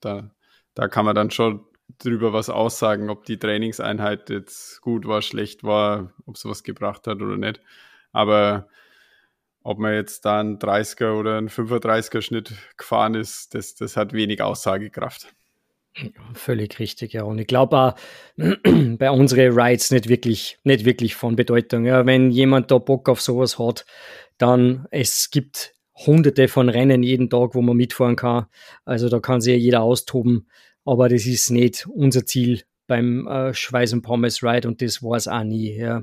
Da, 0.00 0.30
da 0.74 0.88
kann 0.88 1.04
man 1.04 1.14
dann 1.14 1.30
schon 1.30 1.64
drüber 1.98 2.32
was 2.32 2.50
aussagen, 2.50 3.10
ob 3.10 3.24
die 3.24 3.38
Trainingseinheit 3.38 4.30
jetzt 4.30 4.80
gut 4.80 5.06
war, 5.06 5.22
schlecht 5.22 5.64
war, 5.64 6.12
ob 6.26 6.36
es 6.36 6.44
was 6.44 6.62
gebracht 6.62 7.06
hat 7.06 7.20
oder 7.20 7.36
nicht. 7.36 7.60
Aber 8.12 8.68
ob 9.62 9.78
man 9.78 9.94
jetzt 9.94 10.24
da 10.24 10.40
einen 10.40 10.58
30er 10.58 11.18
oder 11.18 11.36
einen 11.36 11.48
35er 11.48 12.22
Schnitt 12.22 12.52
gefahren 12.76 13.14
ist, 13.14 13.54
das, 13.54 13.74
das 13.74 13.96
hat 13.96 14.12
wenig 14.12 14.42
Aussagekraft. 14.42 15.34
Völlig 16.34 16.78
richtig, 16.78 17.12
ja. 17.12 17.24
Und 17.24 17.38
ich 17.38 17.46
glaube 17.46 17.76
auch 17.76 17.94
bei 18.36 19.10
unseren 19.10 19.58
Rides 19.58 19.90
nicht 19.90 20.08
wirklich, 20.08 20.58
nicht 20.64 20.84
wirklich 20.84 21.14
von 21.14 21.36
Bedeutung. 21.36 21.84
Ja, 21.84 22.06
wenn 22.06 22.30
jemand 22.30 22.70
da 22.70 22.78
Bock 22.78 23.08
auf 23.08 23.20
sowas 23.20 23.58
hat, 23.58 23.84
dann 24.38 24.86
es 24.90 25.30
gibt 25.30 25.74
hunderte 25.94 26.48
von 26.48 26.68
Rennen 26.68 27.02
jeden 27.02 27.28
Tag, 27.28 27.54
wo 27.54 27.60
man 27.60 27.76
mitfahren 27.76 28.16
kann. 28.16 28.46
Also 28.84 29.08
da 29.08 29.20
kann 29.20 29.40
sich 29.40 29.52
ja 29.52 29.58
jeder 29.58 29.82
austoben 29.82 30.46
aber 30.84 31.08
das 31.08 31.26
ist 31.26 31.50
nicht 31.50 31.86
unser 31.86 32.26
Ziel 32.26 32.62
beim 32.86 33.26
äh, 33.26 33.54
Schweiß 33.54 33.92
und 33.92 34.02
Pommes 34.02 34.42
Ride 34.42 34.66
und 34.66 34.82
das 34.82 35.02
war 35.02 35.16
es 35.16 35.28
auch 35.28 35.44
nie. 35.44 35.76
Ja, 35.76 36.02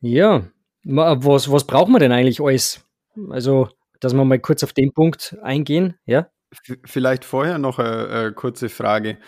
ja. 0.00 0.46
Was, 0.84 1.50
was 1.50 1.66
braucht 1.66 1.88
man 1.88 2.00
denn 2.00 2.12
eigentlich 2.12 2.40
alles? 2.40 2.86
Also, 3.30 3.68
dass 3.98 4.14
wir 4.14 4.24
mal 4.24 4.38
kurz 4.38 4.62
auf 4.62 4.72
den 4.72 4.92
Punkt 4.92 5.36
eingehen, 5.42 5.96
ja? 6.04 6.30
Vielleicht 6.84 7.24
vorher 7.24 7.58
noch 7.58 7.78
eine, 7.78 8.08
eine 8.08 8.32
kurze 8.32 8.68
Frage. 8.68 9.18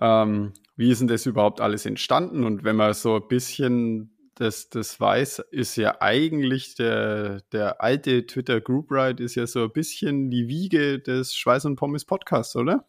Ähm, 0.00 0.52
wie 0.76 0.90
ist 0.90 1.00
denn 1.00 1.08
das 1.08 1.26
überhaupt 1.26 1.60
alles 1.60 1.86
entstanden? 1.86 2.44
Und 2.44 2.64
wenn 2.64 2.76
man 2.76 2.94
so 2.94 3.16
ein 3.16 3.28
bisschen 3.28 4.14
das, 4.38 4.70
das 4.70 5.00
weiß, 5.00 5.40
ist 5.50 5.76
ja 5.76 5.96
eigentlich 6.00 6.76
der, 6.76 7.40
der 7.52 7.82
alte 7.82 8.26
Twitter 8.26 8.60
Group 8.60 8.90
Ride 8.90 9.22
ist 9.22 9.34
ja 9.34 9.46
so 9.46 9.64
ein 9.64 9.72
bisschen 9.72 10.30
die 10.30 10.46
Wiege 10.46 11.00
des 11.00 11.34
Schweiß 11.34 11.64
und 11.64 11.76
Pommes 11.76 12.04
Podcasts, 12.04 12.54
oder? 12.54 12.84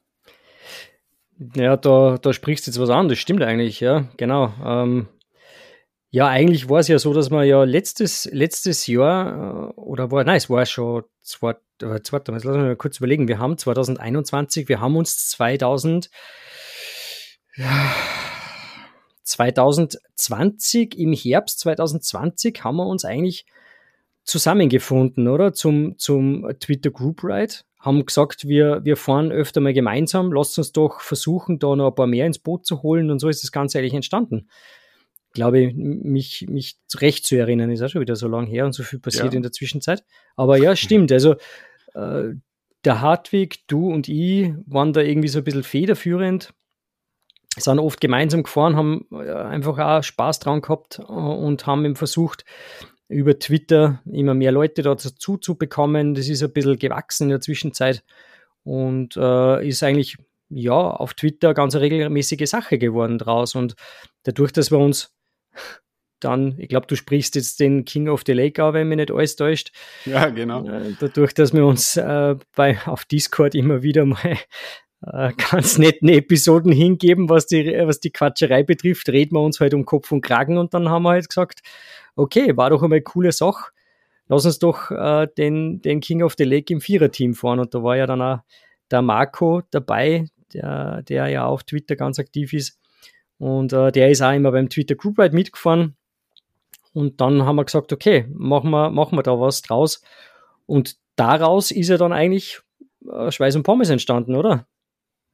Ja, 1.56 1.78
da, 1.78 2.18
da 2.22 2.34
sprichst 2.34 2.68
du 2.68 2.72
jetzt 2.72 2.80
was 2.80 2.90
an, 2.90 3.10
das 3.10 3.18
stimmt 3.18 3.42
eigentlich, 3.42 3.80
ja, 3.80 4.08
genau. 4.18 4.54
Ähm, 4.64 5.08
ja, 6.12 6.28
eigentlich 6.28 6.70
war 6.70 6.80
es 6.80 6.88
ja 6.88 6.98
so, 6.98 7.14
dass 7.14 7.30
wir 7.30 7.44
ja 7.44 7.64
letztes, 7.64 8.26
letztes 8.32 8.88
Jahr, 8.88 9.70
äh, 9.70 9.80
oder 9.80 10.10
war, 10.12 10.24
nein, 10.24 10.38
es 10.38 10.50
war 10.50 10.66
schon 10.66 11.04
zwei, 11.22 11.52
äh, 11.82 12.02
zwei, 12.02 12.20
lass 12.28 12.44
mich 12.44 12.56
mal 12.56 12.76
kurz 12.76 12.98
überlegen, 12.98 13.28
wir 13.28 13.38
haben 13.38 13.58
2021, 13.58 14.68
wir 14.70 14.80
haben 14.80 14.96
uns 14.96 15.28
2000, 15.30 16.10
2020, 19.24 20.98
im 20.98 21.14
Herbst 21.14 21.60
2020 21.60 22.64
haben 22.64 22.78
wir 22.78 22.88
uns 22.88 23.06
eigentlich 23.06 23.46
zusammengefunden, 24.24 25.28
oder? 25.28 25.54
Zum, 25.54 25.98
zum 26.00 26.48
Twitter 26.60 26.90
Group 26.90 27.24
Ride 27.24 27.54
haben 27.80 28.06
gesagt, 28.06 28.48
wir, 28.48 28.84
wir 28.84 28.98
fahren 28.98 29.32
öfter 29.32 29.62
mal 29.62 29.74
gemeinsam, 29.74 30.34
lasst 30.34 30.58
uns 30.58 30.72
doch 30.72 31.02
versuchen, 31.02 31.60
da 31.60 31.76
noch 31.76 31.90
ein 31.90 31.96
paar 31.96 32.08
mehr 32.08 32.26
ins 32.26 32.40
Boot 32.40 32.66
zu 32.66 32.82
holen 32.82 33.12
und 33.12 33.20
so 33.20 33.30
ist 33.30 33.44
das 33.44 33.52
Ganze 33.52 33.78
eigentlich 33.78 33.94
entstanden. 33.94 34.50
Ich 35.30 35.34
glaube, 35.34 35.72
mich, 35.74 36.46
mich 36.50 36.78
recht 36.96 37.26
zu 37.26 37.36
erinnern, 37.36 37.72
ist 37.72 37.82
auch 37.82 37.90
schon 37.90 38.02
wieder 38.02 38.16
so 38.16 38.28
lange 38.28 38.48
her 38.48 38.66
und 38.66 38.74
so 38.74 38.84
viel 38.84 39.00
passiert 39.00 39.34
ja. 39.34 39.38
in 39.38 39.44
der 39.44 39.52
Zwischenzeit. 39.52 40.04
Aber 40.36 40.58
ja, 40.58 40.76
stimmt. 40.76 41.12
Also 41.12 41.36
äh, 41.94 42.34
der 42.84 43.02
Hartwig, 43.02 43.68
du 43.68 43.92
und 43.92 44.08
ich 44.08 44.54
waren 44.66 44.94
da 44.94 45.02
irgendwie 45.02 45.28
so 45.28 45.40
ein 45.40 45.44
bisschen 45.44 45.64
federführend, 45.64 46.54
sind 47.58 47.80
oft 47.80 48.02
gemeinsam 48.02 48.44
gefahren, 48.44 48.76
haben 48.76 49.06
äh, 49.12 49.32
einfach 49.32 49.78
auch 49.78 50.04
Spaß 50.04 50.40
dran 50.40 50.62
gehabt 50.62 51.00
äh, 51.00 51.04
und 51.04 51.68
haben 51.68 51.86
eben 51.86 51.96
versucht, 51.96 52.46
über 53.08 53.38
Twitter 53.38 54.02
immer 54.12 54.34
mehr 54.34 54.52
Leute 54.52 54.82
dazu 54.84 55.38
zu 55.38 55.56
bekommen. 55.56 56.14
Das 56.14 56.30
ist 56.30 56.44
ein 56.44 56.54
bisschen 56.54 56.78
gewachsen 56.78 57.24
in 57.24 57.30
der 57.30 57.42
Zwischenzeit 57.42 58.04
und 58.64 59.18
äh, 59.18 59.68
ist 59.68 59.84
eigentlich 59.84 60.18
ja, 60.50 60.74
auf 60.74 61.14
Twitter 61.14 61.54
ganz 61.54 61.76
eine 61.76 61.84
regelmäßige 61.84 62.50
Sache 62.50 62.78
geworden 62.78 63.18
draus. 63.18 63.56
Und 63.56 63.76
dadurch, 64.24 64.52
dass 64.52 64.72
wir 64.72 64.80
uns 64.80 65.16
dann, 66.20 66.56
ich 66.58 66.68
glaube, 66.68 66.88
du 66.88 66.96
sprichst 66.96 67.36
jetzt 67.36 67.60
den 67.60 67.86
King 67.86 68.10
of 68.10 68.24
the 68.26 68.34
Lake 68.34 68.64
auch, 68.64 68.74
wenn 68.74 68.90
mich 68.90 68.98
nicht 68.98 69.12
alles 69.12 69.36
täuscht. 69.36 69.72
Ja, 70.06 70.30
genau. 70.30 70.68
Äh, 70.68 70.94
dadurch, 71.00 71.34
dass 71.34 71.54
wir 71.54 71.66
uns 71.66 71.96
äh, 71.98 72.36
bei, 72.56 72.78
auf 72.86 73.06
Discord 73.06 73.56
immer 73.56 73.84
wieder 73.84 74.06
mal 74.06 74.38
äh, 75.02 75.32
ganz 75.52 75.78
netten 75.78 76.10
Episoden 76.10 76.72
hingeben, 76.72 77.30
was 77.30 77.48
die, 77.48 77.66
was 77.86 78.00
die 78.00 78.12
Quatscherei 78.12 78.64
betrifft, 78.64 79.10
reden 79.10 79.36
wir 79.36 79.42
uns 79.42 79.60
halt 79.60 79.74
um 79.74 79.86
Kopf 79.86 80.12
und 80.12 80.22
Kragen 80.22 80.58
und 80.58 80.74
dann 80.74 80.90
haben 80.90 81.04
wir 81.04 81.12
halt 81.12 81.30
gesagt, 81.30 81.62
okay, 82.16 82.56
war 82.58 82.70
doch 82.70 82.84
einmal 82.84 82.98
eine 82.98 83.04
coole 83.04 83.32
Sache. 83.32 83.72
Lass 84.28 84.46
uns 84.46 84.60
doch 84.60 84.92
äh, 84.92 85.28
den, 85.38 85.82
den 85.82 86.02
King 86.02 86.22
of 86.22 86.36
the 86.38 86.44
Lake 86.44 86.72
im 86.72 86.82
Viererteam 86.82 87.34
fahren. 87.34 87.60
Und 87.60 87.74
da 87.74 87.82
war 87.82 87.98
ja 87.98 88.06
dann 88.06 88.22
auch 88.22 88.40
der 88.92 89.02
Marco 89.02 89.64
dabei, 89.72 90.26
der, 90.54 91.02
der 91.02 91.28
ja 91.30 91.46
auf 91.46 91.64
Twitter 91.64 91.96
ganz 91.96 92.20
aktiv 92.20 92.54
ist. 92.54 92.80
Und 93.40 93.74
äh, 93.74 93.92
der 93.92 94.12
ist 94.12 94.22
auch 94.22 94.34
immer 94.34 94.52
beim 94.52 94.70
Twitter 94.70 94.96
Group 94.96 95.18
Ride 95.18 95.34
mitgefahren. 95.34 95.96
Und 96.94 97.22
dann 97.22 97.46
haben 97.46 97.56
wir 97.56 97.66
gesagt, 97.66 97.94
okay, 97.94 98.28
machen 98.34 98.70
wir, 98.70 98.92
machen 98.92 99.18
wir 99.18 99.24
da 99.24 99.40
was 99.40 99.62
draus. 99.62 100.04
Und 100.66 100.98
daraus 101.16 101.72
ist 101.72 101.90
ja 101.90 101.98
dann 101.98 102.14
eigentlich 102.14 102.62
äh, 103.10 103.32
Schweiß 103.32 103.56
und 103.56 103.64
Pommes 103.64 103.90
entstanden, 103.90 104.36
oder? 104.36 104.68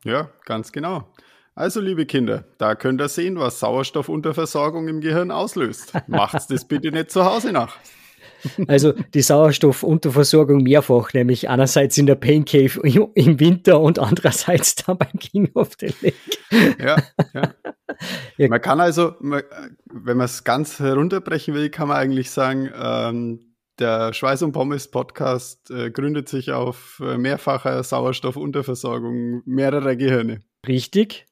Ja, 0.03 0.29
ganz 0.45 0.71
genau. 0.71 1.09
Also, 1.55 1.79
liebe 1.79 2.05
Kinder, 2.05 2.43
da 2.57 2.75
könnt 2.75 3.01
ihr 3.01 3.07
sehen, 3.07 3.39
was 3.39 3.59
Sauerstoffunterversorgung 3.61 4.87
im 4.87 5.01
Gehirn 5.01 5.31
auslöst. 5.31 5.93
Macht's 6.07 6.47
das 6.47 6.67
bitte 6.67 6.91
nicht 6.91 7.11
zu 7.11 7.25
Hause 7.25 7.53
nach. 7.53 7.77
Also 8.67 8.93
die 9.13 9.21
Sauerstoffunterversorgung 9.21 10.63
mehrfach, 10.63 11.13
nämlich 11.13 11.49
einerseits 11.49 11.97
in 11.97 12.05
der 12.05 12.15
Pain 12.15 12.45
Cave 12.45 12.79
im 13.15 13.39
Winter 13.39 13.79
und 13.79 13.99
andererseits 13.99 14.75
dann 14.75 14.97
beim 14.97 15.19
King 15.19 15.51
of 15.53 15.71
the 15.79 15.93
Lake. 16.01 16.15
Ja, 16.79 16.97
ja. 17.33 17.53
ja. 18.37 18.47
Man 18.47 18.61
kann 18.61 18.79
also, 18.79 19.13
wenn 19.19 20.17
man 20.17 20.25
es 20.25 20.43
ganz 20.43 20.79
herunterbrechen 20.79 21.53
will, 21.53 21.69
kann 21.69 21.87
man 21.87 21.97
eigentlich 21.97 22.31
sagen, 22.31 22.69
ähm, 22.75 23.55
der 23.79 24.13
Schweiß 24.13 24.41
und 24.43 24.53
Pommes 24.53 24.89
Podcast 24.89 25.69
äh, 25.69 25.91
gründet 25.91 26.29
sich 26.29 26.51
auf 26.51 27.01
äh, 27.03 27.17
mehrfacher 27.17 27.83
Sauerstoffunterversorgung 27.83 29.41
mehrerer 29.45 29.95
Gehirne. 29.95 30.39
Richtig. 30.65 31.25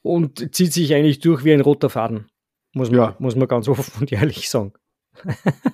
Und 0.00 0.54
zieht 0.54 0.72
sich 0.72 0.94
eigentlich 0.94 1.18
durch 1.20 1.44
wie 1.44 1.52
ein 1.52 1.60
roter 1.60 1.90
Faden. 1.90 2.28
Muss 2.72 2.90
man, 2.90 3.00
ja. 3.00 3.16
muss 3.18 3.36
man 3.36 3.48
ganz 3.48 3.68
offen 3.68 3.92
und 4.00 4.12
ehrlich 4.12 4.48
sagen. 4.48 4.72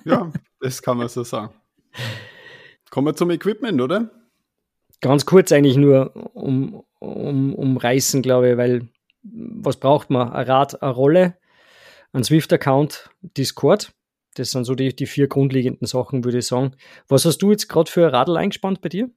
Ja, 0.05 0.31
das 0.59 0.81
kann 0.81 0.97
man 0.97 1.07
so 1.07 1.23
sagen. 1.23 1.53
Kommen 2.89 3.07
wir 3.07 3.15
zum 3.15 3.31
Equipment, 3.31 3.81
oder? 3.81 4.09
Ganz 5.01 5.25
kurz 5.25 5.51
eigentlich 5.51 5.77
nur 5.77 6.15
um, 6.35 6.83
um, 6.99 7.53
umreißen, 7.53 8.21
glaube 8.21 8.51
ich, 8.51 8.57
weil 8.57 8.87
was 9.21 9.77
braucht 9.77 10.09
man? 10.09 10.31
Ein 10.31 10.45
Rad, 10.45 10.81
eine 10.81 10.91
Rolle, 10.91 11.37
ein 12.13 12.23
Swift-Account, 12.23 13.09
Discord. 13.21 13.91
Das 14.35 14.51
sind 14.51 14.65
so 14.65 14.75
die, 14.75 14.95
die 14.95 15.05
vier 15.05 15.27
grundlegenden 15.27 15.87
Sachen, 15.87 16.23
würde 16.23 16.39
ich 16.39 16.47
sagen. 16.47 16.75
Was 17.07 17.25
hast 17.25 17.39
du 17.39 17.51
jetzt 17.51 17.67
gerade 17.67 17.89
für 17.89 18.05
ein 18.05 18.13
Radl 18.13 18.37
eingespannt 18.37 18.81
bei 18.81 18.89
dir? 18.89 19.09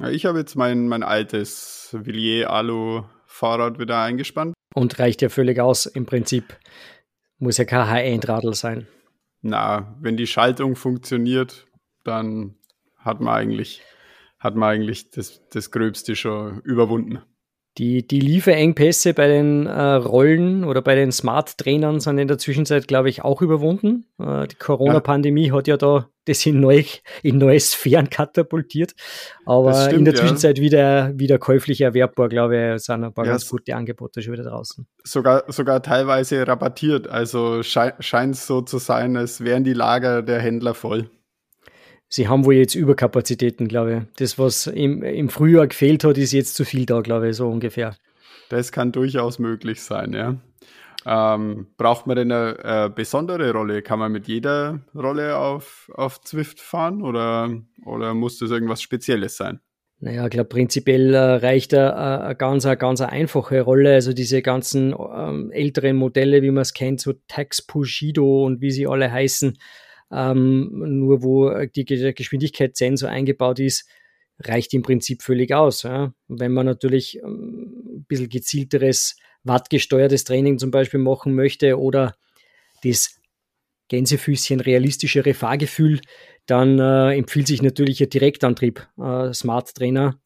Ja, 0.00 0.08
ich 0.08 0.26
habe 0.26 0.38
jetzt 0.38 0.56
mein, 0.56 0.88
mein 0.88 1.02
altes 1.02 1.90
Villiers 1.92 2.50
Alu 2.50 3.04
Fahrrad 3.26 3.78
wieder 3.78 4.00
eingespannt. 4.00 4.54
Und 4.74 4.98
reicht 4.98 5.22
ja 5.22 5.28
völlig 5.28 5.60
aus 5.60 5.86
im 5.86 6.06
Prinzip. 6.06 6.58
Muss 7.38 7.58
ja 7.58 7.64
kein 7.64 7.88
High-End-Radl 7.88 8.54
sein 8.54 8.88
na, 9.44 9.94
wenn 10.00 10.16
die 10.16 10.26
Schaltung 10.26 10.74
funktioniert, 10.74 11.66
dann 12.02 12.56
hat 12.96 13.20
man 13.20 13.34
eigentlich, 13.34 13.82
hat 14.38 14.56
man 14.56 14.70
eigentlich 14.70 15.10
das, 15.10 15.46
das 15.50 15.70
Gröbste 15.70 16.16
schon 16.16 16.60
überwunden. 16.60 17.22
Die, 17.78 18.06
die 18.06 18.20
Lieferengpässe 18.20 19.14
bei 19.14 19.26
den 19.26 19.66
äh, 19.66 19.94
Rollen 19.94 20.64
oder 20.64 20.80
bei 20.80 20.94
den 20.94 21.10
Smart-Trainern 21.10 21.98
sind 21.98 22.18
in 22.18 22.28
der 22.28 22.38
Zwischenzeit, 22.38 22.86
glaube 22.86 23.08
ich, 23.08 23.22
auch 23.24 23.42
überwunden. 23.42 24.06
Äh, 24.20 24.46
die 24.46 24.54
Corona-Pandemie 24.54 25.48
ja. 25.48 25.54
hat 25.54 25.66
ja 25.66 25.76
da 25.76 26.08
das 26.24 26.46
in, 26.46 26.60
neu, 26.60 26.84
in 27.22 27.38
neue 27.38 27.58
Sphären 27.58 28.08
katapultiert. 28.10 28.94
Aber 29.44 29.74
stimmt, 29.74 29.98
in 29.98 30.04
der 30.04 30.14
Zwischenzeit 30.14 30.58
ja. 30.58 30.62
wieder, 30.62 31.18
wieder 31.18 31.38
käuflich 31.38 31.80
erwerbbar, 31.80 32.28
glaube 32.28 32.74
ich, 32.76 32.82
sind 32.82 33.04
ein 33.04 33.12
paar 33.12 33.26
ja, 33.26 33.32
ganz 33.32 33.48
gute 33.48 33.74
Angebote 33.74 34.22
schon 34.22 34.32
wieder 34.32 34.44
draußen. 34.44 34.86
Sogar, 35.02 35.44
sogar 35.48 35.82
teilweise 35.82 36.46
rabattiert. 36.46 37.08
Also 37.08 37.62
scheint 37.62 38.34
es 38.34 38.46
so 38.46 38.62
zu 38.62 38.78
sein, 38.78 39.16
als 39.16 39.42
wären 39.42 39.64
die 39.64 39.74
Lager 39.74 40.22
der 40.22 40.38
Händler 40.38 40.74
voll 40.74 41.10
sie 42.14 42.28
haben 42.28 42.44
wohl 42.44 42.54
jetzt 42.54 42.76
Überkapazitäten, 42.76 43.66
glaube 43.66 43.96
ich. 43.96 44.16
Das, 44.18 44.38
was 44.38 44.68
im, 44.68 45.02
im 45.02 45.28
Frühjahr 45.28 45.66
gefehlt 45.66 46.04
hat, 46.04 46.16
ist 46.16 46.32
jetzt 46.32 46.54
zu 46.54 46.64
viel 46.64 46.86
da, 46.86 47.00
glaube 47.00 47.28
ich, 47.28 47.36
so 47.36 47.48
ungefähr. 47.48 47.96
Das 48.50 48.70
kann 48.70 48.92
durchaus 48.92 49.40
möglich 49.40 49.82
sein, 49.82 50.12
ja. 50.12 50.36
Ähm, 51.06 51.66
braucht 51.76 52.06
man 52.06 52.16
denn 52.16 52.32
eine, 52.32 52.64
eine, 52.64 52.90
besondere 52.90 53.52
Rolle? 53.52 53.82
Kann 53.82 53.98
man 53.98 54.12
mit 54.12 54.28
jeder 54.28 54.80
Rolle 54.94 55.36
auf, 55.36 55.90
auf 55.94 56.20
Zwift 56.20 56.60
fahren 56.60 57.02
oder, 57.02 57.50
oder 57.84 58.14
muss 58.14 58.38
das 58.38 58.50
irgendwas 58.50 58.80
Spezielles 58.80 59.36
sein? 59.36 59.60
Naja, 59.98 60.24
ich 60.24 60.30
glaube, 60.30 60.48
prinzipiell 60.48 61.14
äh, 61.14 61.18
reicht 61.18 61.74
eine, 61.74 61.96
eine, 61.96 62.36
ganz, 62.36 62.64
eine 62.64 62.76
ganz 62.76 63.00
einfache 63.00 63.60
Rolle. 63.60 63.92
Also 63.92 64.12
diese 64.12 64.40
ganzen 64.40 64.94
ähm, 64.94 65.50
älteren 65.50 65.96
Modelle, 65.96 66.42
wie 66.42 66.50
man 66.50 66.62
es 66.62 66.74
kennt, 66.74 67.00
so 67.00 67.12
Tax 67.26 67.60
Pushido 67.60 68.44
und 68.44 68.60
wie 68.60 68.70
sie 68.70 68.86
alle 68.86 69.10
heißen, 69.10 69.58
ähm, 70.14 70.70
nur 71.00 71.22
wo 71.22 71.52
die 71.66 71.84
Geschwindigkeitssensor 71.84 73.08
eingebaut 73.08 73.58
ist, 73.58 73.88
reicht 74.38 74.74
im 74.74 74.82
Prinzip 74.82 75.22
völlig 75.22 75.52
aus. 75.54 75.82
Ja. 75.82 76.12
Wenn 76.28 76.52
man 76.52 76.66
natürlich 76.66 77.18
ähm, 77.18 77.96
ein 77.96 78.04
bisschen 78.06 78.28
gezielteres, 78.28 79.16
wattgesteuertes 79.42 80.24
Training 80.24 80.58
zum 80.58 80.70
Beispiel 80.70 81.00
machen 81.00 81.34
möchte 81.34 81.78
oder 81.78 82.14
das 82.82 83.20
Gänsefüßchen 83.88 84.60
realistischere 84.60 85.34
Fahrgefühl, 85.34 86.00
dann 86.46 86.78
äh, 86.78 87.16
empfiehlt 87.16 87.46
sich 87.46 87.62
natürlich 87.62 88.02
ein 88.02 88.10
Direktantrieb, 88.10 88.86
äh, 88.98 89.32
Smart 89.32 89.74
Trainer, 89.74 90.18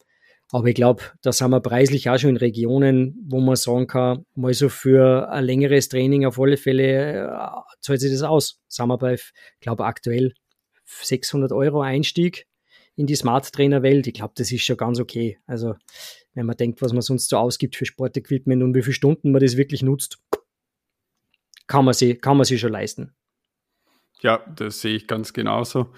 aber 0.50 0.68
ich 0.68 0.74
glaube, 0.74 1.02
da 1.20 1.30
sind 1.32 1.50
wir 1.50 1.60
preislich 1.60 2.08
auch 2.08 2.18
schon 2.18 2.30
in 2.30 2.36
Regionen, 2.38 3.22
wo 3.28 3.40
man 3.40 3.56
sagen 3.56 3.86
kann, 3.86 4.24
mal 4.34 4.54
so 4.54 4.68
für 4.68 5.28
ein 5.30 5.44
längeres 5.44 5.88
Training 5.88 6.24
auf 6.24 6.40
alle 6.40 6.56
Fälle 6.56 7.26
äh, 7.26 7.78
zahlt 7.80 8.00
sich 8.00 8.10
das 8.10 8.22
aus. 8.22 8.60
Sind 8.68 8.88
wir 8.88 8.96
bei, 8.96 9.14
ich 9.14 9.32
glaube, 9.60 9.84
aktuell 9.84 10.32
600 10.86 11.52
Euro 11.52 11.82
Einstieg 11.82 12.46
in 12.96 13.06
die 13.06 13.14
Smart 13.14 13.52
Trainer 13.52 13.82
Welt. 13.82 14.06
Ich 14.06 14.14
glaube, 14.14 14.32
das 14.36 14.50
ist 14.50 14.64
schon 14.64 14.78
ganz 14.78 14.98
okay. 14.98 15.38
Also, 15.46 15.74
wenn 16.32 16.46
man 16.46 16.56
denkt, 16.56 16.80
was 16.80 16.92
man 16.92 17.02
sonst 17.02 17.28
so 17.28 17.36
ausgibt 17.36 17.76
für 17.76 17.84
Sportequipment 17.84 18.62
und 18.62 18.74
wie 18.74 18.82
viele 18.82 18.94
Stunden 18.94 19.32
man 19.32 19.42
das 19.42 19.58
wirklich 19.58 19.82
nutzt, 19.82 20.18
kann 21.66 21.84
man 21.84 21.92
sie, 21.94 22.14
kann 22.14 22.38
man 22.38 22.46
sie 22.46 22.58
schon 22.58 22.72
leisten. 22.72 23.14
Ja, 24.20 24.38
das 24.56 24.80
sehe 24.80 24.96
ich 24.96 25.06
ganz 25.06 25.32
genauso. 25.32 25.92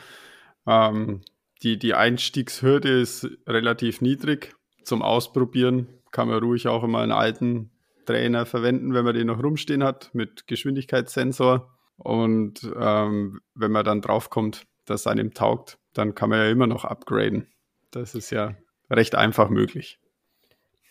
Ähm, 0.67 1.23
die, 1.63 1.79
die 1.79 1.95
Einstiegshürde 1.95 3.01
ist 3.01 3.29
relativ 3.47 4.01
niedrig. 4.01 4.55
Zum 4.83 5.03
Ausprobieren 5.03 5.89
kann 6.11 6.29
man 6.29 6.39
ruhig 6.39 6.69
auch 6.69 6.83
immer 6.83 7.01
einen 7.01 7.13
alten 7.13 7.71
Trainer 8.07 8.47
verwenden, 8.47 8.95
wenn 8.95 9.05
man 9.05 9.15
den 9.15 9.27
noch 9.27 9.43
rumstehen 9.43 9.85
hat, 9.85 10.11
mit 10.15 10.47
Geschwindigkeitssensor. 10.47 11.71
Und 11.97 12.69
ähm, 12.79 13.41
wenn 13.55 13.71
man 13.71 13.85
dann 13.85 14.01
draufkommt, 14.01 14.67
dass 14.87 15.07
einem 15.07 15.35
taugt, 15.35 15.79
dann 15.93 16.15
kann 16.15 16.31
man 16.31 16.39
ja 16.39 16.51
immer 16.51 16.67
noch 16.67 16.85
upgraden. 16.85 17.47
Das 17.91 18.15
ist 18.15 18.31
ja 18.31 18.57
recht 18.91 19.15
einfach 19.15 19.51
möglich. 19.51 19.99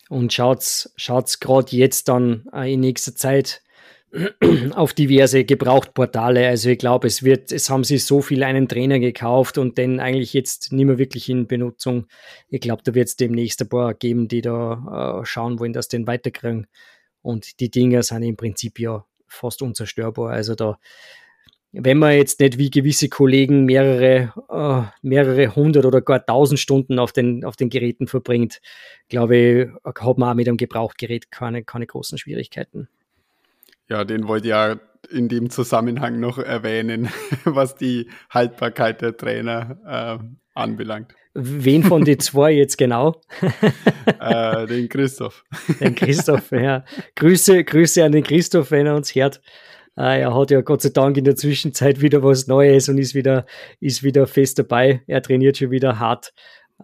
Und 0.09 0.33
schaut's, 0.33 0.93
schaut's 0.95 1.39
gerade 1.39 1.75
jetzt 1.75 2.09
dann 2.09 2.47
äh, 2.53 2.73
in 2.73 2.79
nächster 2.79 3.15
Zeit 3.15 3.61
auf 4.75 4.93
diverse 4.93 5.43
Gebrauchtportale. 5.43 6.47
Also 6.47 6.69
ich 6.69 6.79
glaube, 6.79 7.07
es 7.07 7.23
wird, 7.23 7.51
es 7.51 7.69
haben 7.69 7.83
sich 7.83 8.05
so 8.05 8.21
viel 8.21 8.43
einen 8.43 8.67
Trainer 8.67 8.99
gekauft 8.99 9.57
und 9.57 9.77
den 9.77 9.99
eigentlich 9.99 10.33
jetzt 10.33 10.71
nicht 10.71 10.85
mehr 10.85 10.97
wirklich 10.97 11.29
in 11.29 11.47
Benutzung. 11.47 12.07
Ich 12.49 12.61
glaube, 12.61 12.81
da 12.83 12.95
wird 12.95 13.07
es 13.07 13.15
demnächst 13.17 13.61
ein 13.61 13.69
paar 13.69 13.93
geben, 13.93 14.27
die 14.27 14.41
da 14.41 15.21
äh, 15.21 15.25
schauen 15.25 15.59
wollen, 15.59 15.73
dass 15.73 15.87
den 15.87 16.07
weiterkriegen. 16.07 16.67
Und 17.21 17.59
die 17.59 17.69
Dinger 17.69 18.01
sind 18.03 18.23
im 18.23 18.37
Prinzip 18.37 18.79
ja 18.79 19.05
fast 19.27 19.61
unzerstörbar. 19.61 20.31
Also 20.31 20.55
da, 20.55 20.79
wenn 21.71 21.99
man 21.99 22.13
jetzt 22.13 22.39
nicht 22.39 22.57
wie 22.57 22.71
gewisse 22.71 23.09
Kollegen 23.09 23.65
mehrere, 23.65 24.33
äh, 24.49 25.07
mehrere 25.07 25.55
hundert 25.55 25.85
oder 25.85 26.01
gar 26.01 26.25
tausend 26.25 26.59
Stunden 26.59 26.97
auf 26.97 27.11
den, 27.11 27.45
auf 27.45 27.55
den 27.55 27.69
Geräten 27.69 28.07
verbringt, 28.07 28.61
glaube 29.07 29.37
ich, 29.37 29.67
hat 29.85 30.17
man 30.17 30.31
auch 30.31 30.35
mit 30.35 30.47
einem 30.47 30.57
Gebrauchtgerät 30.57 31.29
keine, 31.29 31.63
keine 31.63 31.85
großen 31.85 32.17
Schwierigkeiten. 32.17 32.89
Ja, 33.89 34.03
den 34.05 34.27
wollte 34.27 34.47
ich 34.47 34.51
ja 34.51 34.79
in 35.09 35.27
dem 35.29 35.49
Zusammenhang 35.49 36.19
noch 36.19 36.37
erwähnen, 36.37 37.09
was 37.43 37.75
die 37.75 38.09
Haltbarkeit 38.29 39.01
der 39.01 39.17
Trainer 39.17 40.19
äh, 40.21 40.23
anbelangt. 40.53 41.13
Wen 41.33 41.83
von 41.83 42.03
den 42.03 42.19
zwei 42.19 42.51
jetzt 42.51 42.77
genau? 42.77 43.21
äh, 44.19 44.67
den 44.67 44.89
Christoph. 44.89 45.43
Den 45.79 45.95
Christoph, 45.95 46.51
ja. 46.51 46.83
Grüße, 47.15 47.63
Grüße 47.63 48.03
an 48.03 48.11
den 48.11 48.23
Christoph, 48.23 48.71
wenn 48.71 48.87
er 48.87 48.95
uns 48.95 49.13
hört. 49.15 49.41
Äh, 49.95 50.21
er 50.21 50.35
hat 50.35 50.51
ja 50.51 50.61
Gott 50.61 50.81
sei 50.81 50.89
Dank 50.89 51.17
in 51.17 51.23
der 51.23 51.35
Zwischenzeit 51.35 52.01
wieder 52.01 52.23
was 52.23 52.47
Neues 52.47 52.89
und 52.89 52.97
ist 52.97 53.13
wieder, 53.13 53.45
ist 53.79 54.03
wieder 54.03 54.27
fest 54.27 54.59
dabei. 54.59 55.01
Er 55.07 55.21
trainiert 55.21 55.57
schon 55.57 55.71
wieder 55.71 55.99
hart. 55.99 56.33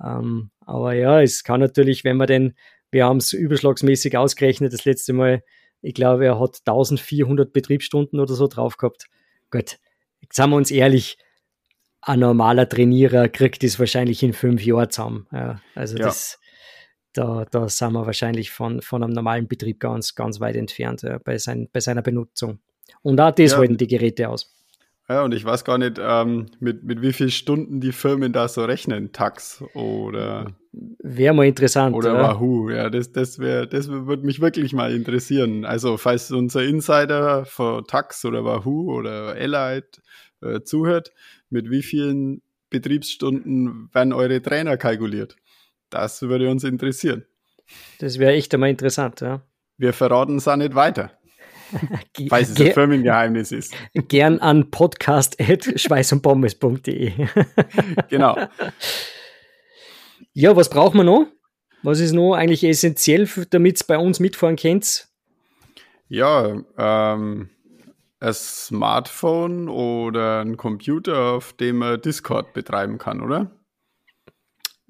Ähm, 0.02 0.52
aber 0.62 0.94
ja, 0.94 1.22
es 1.22 1.44
kann 1.44 1.60
natürlich, 1.60 2.04
wenn 2.04 2.18
man 2.18 2.28
den 2.28 2.54
wir 2.96 3.04
haben 3.04 3.18
es 3.18 3.34
überschlagsmäßig 3.34 4.16
ausgerechnet 4.16 4.72
das 4.72 4.86
letzte 4.86 5.12
Mal. 5.12 5.44
Ich 5.86 5.94
glaube, 5.94 6.26
er 6.26 6.40
hat 6.40 6.62
1400 6.66 7.54
Betriebsstunden 7.54 8.20
oder 8.20 8.34
so 8.34 8.48
drauf 8.48 8.78
gehabt. 8.78 9.08
Gut, 9.52 9.78
jetzt 10.22 10.36
sagen 10.36 10.52
wir 10.52 10.58
uns 10.58 10.72
ehrlich, 10.72 11.18
ein 12.02 12.20
normaler 12.20 12.68
Trainierer 12.68 13.30
kriegt 13.30 13.64
das 13.64 13.80
wahrscheinlich 13.80 14.24
in 14.24 14.34
fünf 14.34 14.64
Jahren 14.64 14.90
zusammen. 14.90 15.28
Ja, 15.32 15.62
also 15.76 15.98
ja. 15.98 16.06
das, 16.06 16.40
da, 17.14 17.46
da 17.50 17.70
sind 17.70 17.94
wir 17.94 18.06
wahrscheinlich 18.06 18.52
von, 18.52 18.82
von 18.82 19.04
einem 19.04 19.14
normalen 19.14 19.48
Betrieb 19.48 19.80
ganz, 19.80 20.16
ganz 20.16 20.40
weit 20.40 20.56
entfernt 20.56 21.04
ja, 21.04 21.20
bei, 21.20 21.38
sein, 21.38 21.70
bei 21.72 21.80
seiner 21.80 22.02
Benutzung. 22.02 22.60
Und 23.02 23.20
auch 23.22 23.32
das 23.32 23.56
halten 23.56 23.78
die 23.78 23.88
Geräte 23.88 24.30
aus. 24.30 24.56
Ja, 25.08 25.24
und 25.24 25.34
ich 25.34 25.46
weiß 25.46 25.64
gar 25.66 25.78
nicht, 25.78 26.00
ähm, 26.00 26.48
mit, 26.60 26.84
mit 26.84 27.02
wie 27.04 27.14
vielen 27.14 27.30
Stunden 27.30 27.80
die 27.80 27.92
Firmen 27.92 28.34
da 28.34 28.48
so 28.48 28.66
rechnen, 28.66 29.12
Tax 29.12 29.64
oder. 29.76 30.56
Wäre 31.02 31.34
mal 31.34 31.46
interessant. 31.46 31.96
Oder 31.96 32.14
ja. 32.14 32.22
Wahoo, 32.22 32.70
ja, 32.70 32.90
das, 32.90 33.12
das, 33.12 33.40
wär, 33.40 33.66
das 33.66 33.88
würde 33.88 34.26
mich 34.26 34.42
wirklich 34.42 34.74
mal 34.74 34.94
interessieren. 34.94 35.64
Also, 35.64 35.98
falls 35.98 36.32
unser 36.32 36.64
Insider 36.64 37.46
von 37.46 37.86
Tax 37.86 38.26
oder 38.26 38.44
Wahoo 38.44 38.94
oder 38.94 39.38
Elite 39.38 40.02
äh, 40.42 40.62
zuhört, 40.62 41.14
mit 41.50 41.70
wie 41.70 41.84
vielen 41.84 42.42
Betriebsstunden 42.70 43.90
werden 43.94 44.12
eure 44.12 44.42
Trainer 44.42 44.78
kalkuliert? 44.78 45.38
Das 45.90 46.22
würde 46.24 46.50
uns 46.50 46.64
interessieren. 46.64 47.26
Das 48.00 48.20
wäre 48.20 48.34
echt 48.34 48.54
einmal 48.54 48.70
interessant, 48.70 49.22
ja. 49.22 49.42
Wir 49.78 49.94
verraten 49.94 50.38
es 50.38 50.48
auch 50.48 50.56
nicht 50.56 50.76
weiter. 50.76 51.12
Falls 52.30 52.50
es 52.50 52.60
ein 52.60 52.74
Firmengeheimnis 52.74 53.52
ist. 53.52 53.74
Gern 54.08 54.40
an 54.40 54.72
podcast.schweißundpommes.de. 54.72 57.12
genau. 58.10 58.38
Ja, 60.38 60.54
was 60.58 60.70
brauchen 60.70 60.98
wir 60.98 61.06
noch? 61.06 61.28
Was 61.82 62.02
ist 62.02 62.12
noch 62.12 62.34
eigentlich 62.34 62.66
essentiell, 62.66 63.26
damit 63.52 63.78
es 63.78 63.86
bei 63.86 63.98
uns 63.98 64.20
mitfahren 64.20 64.58
könnt? 64.58 65.08
Ja, 66.10 66.62
ähm, 66.78 67.50
ein 68.20 68.34
Smartphone 68.34 69.70
oder 69.70 70.42
ein 70.42 70.58
Computer, 70.58 71.32
auf 71.32 71.54
dem 71.54 71.78
man 71.78 72.02
Discord 72.02 72.52
betreiben 72.52 72.98
kann, 72.98 73.22
oder? 73.22 73.50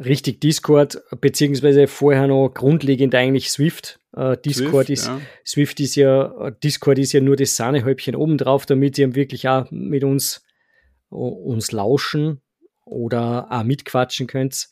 Richtig, 0.04 0.42
Discord, 0.42 1.00
beziehungsweise 1.22 1.86
vorher 1.86 2.26
noch 2.26 2.50
grundlegend 2.50 3.14
eigentlich 3.14 3.52
Swift. 3.52 4.00
Uh, 4.18 4.36
Discord 4.36 4.88
Swift, 4.88 4.90
ist, 4.90 5.06
ja. 5.06 5.22
Swift 5.46 5.80
ist 5.80 5.96
ja, 5.96 6.50
Discord 6.64 6.98
ist 6.98 7.14
ja 7.14 7.22
nur 7.22 7.36
das 7.36 7.56
Sahnehäubchen 7.56 8.16
obendrauf, 8.16 8.66
damit 8.66 8.98
ihr 8.98 9.14
wirklich 9.14 9.48
auch 9.48 9.70
mit 9.70 10.04
uns, 10.04 10.44
uns 11.10 11.72
lauschen 11.72 12.42
oder 12.84 13.48
auch 13.52 13.64
mitquatschen 13.64 14.26
könnt. 14.26 14.70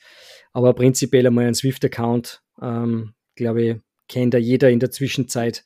Aber 0.53 0.74
prinzipiell 0.74 1.27
einmal 1.27 1.45
ein 1.45 1.55
Swift-Account, 1.55 2.41
ähm, 2.62 3.13
glaube 3.36 3.63
ich, 3.63 3.75
kennt 4.07 4.33
da 4.33 4.38
jeder 4.38 4.69
in 4.69 4.79
der 4.79 4.91
Zwischenzeit. 4.91 5.65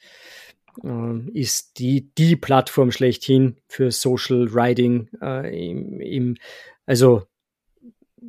Ähm, 0.83 1.29
ist 1.33 1.79
die, 1.79 2.11
die 2.17 2.35
Plattform 2.35 2.91
schlechthin 2.91 3.57
für 3.67 3.91
Social 3.91 4.47
Riding 4.49 5.09
äh, 5.21 5.69
im, 5.69 5.99
im, 5.99 6.37
also 6.85 7.23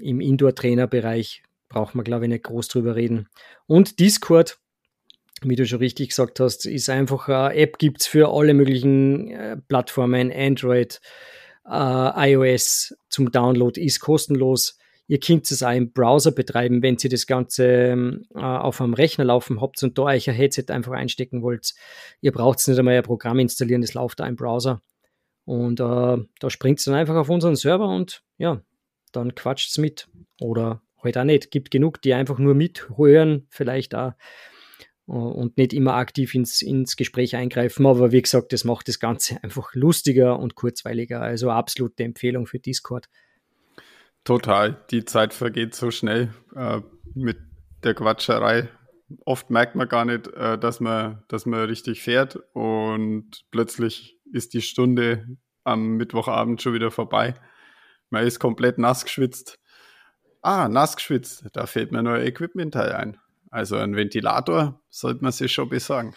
im 0.00 0.20
Indoor-Trainer-Bereich 0.20 1.42
braucht 1.68 1.94
man, 1.94 2.04
glaube 2.04 2.24
ich, 2.24 2.30
nicht 2.30 2.44
groß 2.44 2.68
drüber 2.68 2.96
reden. 2.96 3.28
Und 3.66 4.00
Discord, 4.00 4.58
wie 5.42 5.56
du 5.56 5.66
schon 5.66 5.78
richtig 5.78 6.08
gesagt 6.10 6.40
hast, 6.40 6.66
ist 6.66 6.88
einfach 6.88 7.28
eine 7.28 7.54
App, 7.54 7.78
gibt 7.78 8.00
es 8.00 8.06
für 8.06 8.32
alle 8.32 8.54
möglichen 8.54 9.30
äh, 9.30 9.56
Plattformen, 9.56 10.32
Android, 10.32 11.00
äh, 11.66 12.32
iOS 12.32 12.96
zum 13.08 13.30
Download, 13.30 13.80
ist 13.80 14.00
kostenlos. 14.00 14.78
Ihr 15.08 15.18
könnt 15.18 15.50
es 15.50 15.62
auch 15.62 15.72
im 15.72 15.92
Browser 15.92 16.32
betreiben, 16.32 16.82
wenn 16.82 16.98
ihr 17.02 17.08
das 17.08 17.26
Ganze 17.26 17.66
ähm, 17.66 18.26
äh, 18.34 18.40
auf 18.40 18.80
einem 18.80 18.92
Rechner 18.92 19.24
laufen 19.24 19.60
habt 19.60 19.82
und 19.82 19.96
da 19.96 20.02
euch 20.02 20.28
ein 20.28 20.36
Headset 20.36 20.66
einfach 20.68 20.92
einstecken 20.92 21.42
wollt. 21.42 21.74
Ihr 22.20 22.30
braucht 22.30 22.66
nicht 22.68 22.78
einmal 22.78 22.94
ein 22.94 23.02
Programm 23.02 23.38
installieren, 23.38 23.80
das 23.80 23.94
läuft 23.94 24.20
da 24.20 24.26
im 24.26 24.36
Browser. 24.36 24.82
Und 25.46 25.80
äh, 25.80 26.18
da 26.40 26.50
springt 26.50 26.78
es 26.78 26.84
dann 26.84 26.94
einfach 26.94 27.14
auf 27.14 27.30
unseren 27.30 27.56
Server 27.56 27.88
und 27.88 28.22
ja, 28.36 28.60
dann 29.12 29.34
quatscht 29.34 29.71
es 29.71 29.78
mit. 29.78 30.08
Oder 30.40 30.82
halt 31.02 31.16
auch 31.16 31.25
nicht. 31.25 31.50
Gibt 31.50 31.71
genug, 31.71 32.02
die 32.02 32.12
einfach 32.12 32.38
nur 32.38 32.54
mithören, 32.54 33.47
vielleicht 33.49 33.94
auch 33.94 34.12
äh, 35.08 35.12
und 35.12 35.56
nicht 35.56 35.73
immer 35.73 35.94
aktiv 35.94 36.34
ins, 36.34 36.60
ins 36.60 36.97
Gespräch 36.97 37.34
eingreifen. 37.34 37.86
Aber 37.86 38.12
wie 38.12 38.21
gesagt, 38.21 38.52
das 38.52 38.64
macht 38.64 38.88
das 38.88 39.00
Ganze 39.00 39.38
einfach 39.42 39.75
lustiger 39.75 40.38
und 40.38 40.54
kurzweiliger. 40.54 41.23
Also 41.23 41.50
absolute 41.50 42.04
Empfehlung 42.04 42.47
für 42.47 42.58
Discord. 42.58 43.08
Total. 44.28 44.76
Die 44.91 45.06
Zeit 45.06 45.32
vergeht 45.32 45.75
so 45.75 45.91
schnell 45.91 46.34
äh, 46.54 46.82
mit 47.14 47.38
der 47.82 47.95
Quatscherei. 47.95 48.69
Oft 49.25 49.49
merkt 49.49 49.75
man 49.75 49.88
gar 49.88 50.04
nicht, 50.04 50.26
äh, 50.34 50.58
dass, 50.58 50.80
man, 50.80 51.25
dass 51.28 51.47
man 51.47 51.60
richtig 51.60 52.02
fährt 52.02 52.38
und 52.52 53.47
plötzlich 53.50 54.19
ist 54.30 54.52
die 54.52 54.60
Stunde 54.60 55.38
am 55.64 55.97
Mittwochabend 55.97 56.60
schon 56.60 56.75
wieder 56.75 56.91
vorbei. 56.91 57.32
Man 58.10 58.26
ist 58.26 58.38
komplett 58.38 58.76
nass 58.76 59.06
geschwitzt. 59.06 59.58
Ah, 60.43 60.69
nass 60.69 60.97
geschwitzt. 60.97 61.47
Da 61.54 61.64
fällt 61.64 61.91
mir 61.91 62.02
neuer 62.02 62.26
Equipment-Teil 62.26 62.93
ein. 62.93 63.17
Also 63.50 63.76
ein 63.76 63.97
Ventilator 63.97 64.78
sollte 64.91 65.23
man 65.23 65.32
sich 65.32 65.50
schon 65.50 65.71
besorgen. 65.71 66.14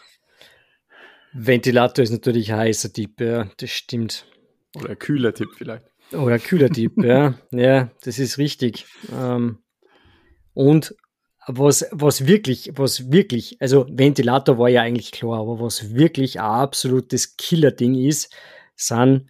Ventilator 1.32 2.04
ist 2.04 2.12
natürlich 2.12 2.52
ein 2.52 2.60
heißer 2.60 2.92
Tipp, 2.92 3.22
ja, 3.22 3.50
das 3.56 3.70
stimmt. 3.70 4.26
Oder 4.76 4.90
ein 4.90 5.00
kühler 5.00 5.34
Tipp 5.34 5.52
vielleicht. 5.56 5.91
Oder 6.14 6.40
kühler 6.40 6.70
Tipp, 6.70 6.94
ja. 7.04 7.36
Ja, 7.52 7.92
das 8.04 8.20
ist 8.20 8.38
richtig. 8.38 8.86
Ähm, 9.12 9.60
und 10.54 10.96
was, 11.48 11.88
was 11.92 12.28
wirklich, 12.28 12.72
was 12.76 13.12
wirklich, 13.12 13.58
also 13.60 13.86
Ventilator 13.90 14.58
war 14.58 14.70
ja 14.70 14.82
eigentlich 14.82 15.12
klar, 15.12 15.40
aber 15.40 15.60
was 15.60 15.96
wirklich 15.96 16.40
ein 16.40 16.46
absolutes 16.46 17.36
Killer-Ding 17.38 17.96
ist, 17.96 18.34
sind 18.76 19.28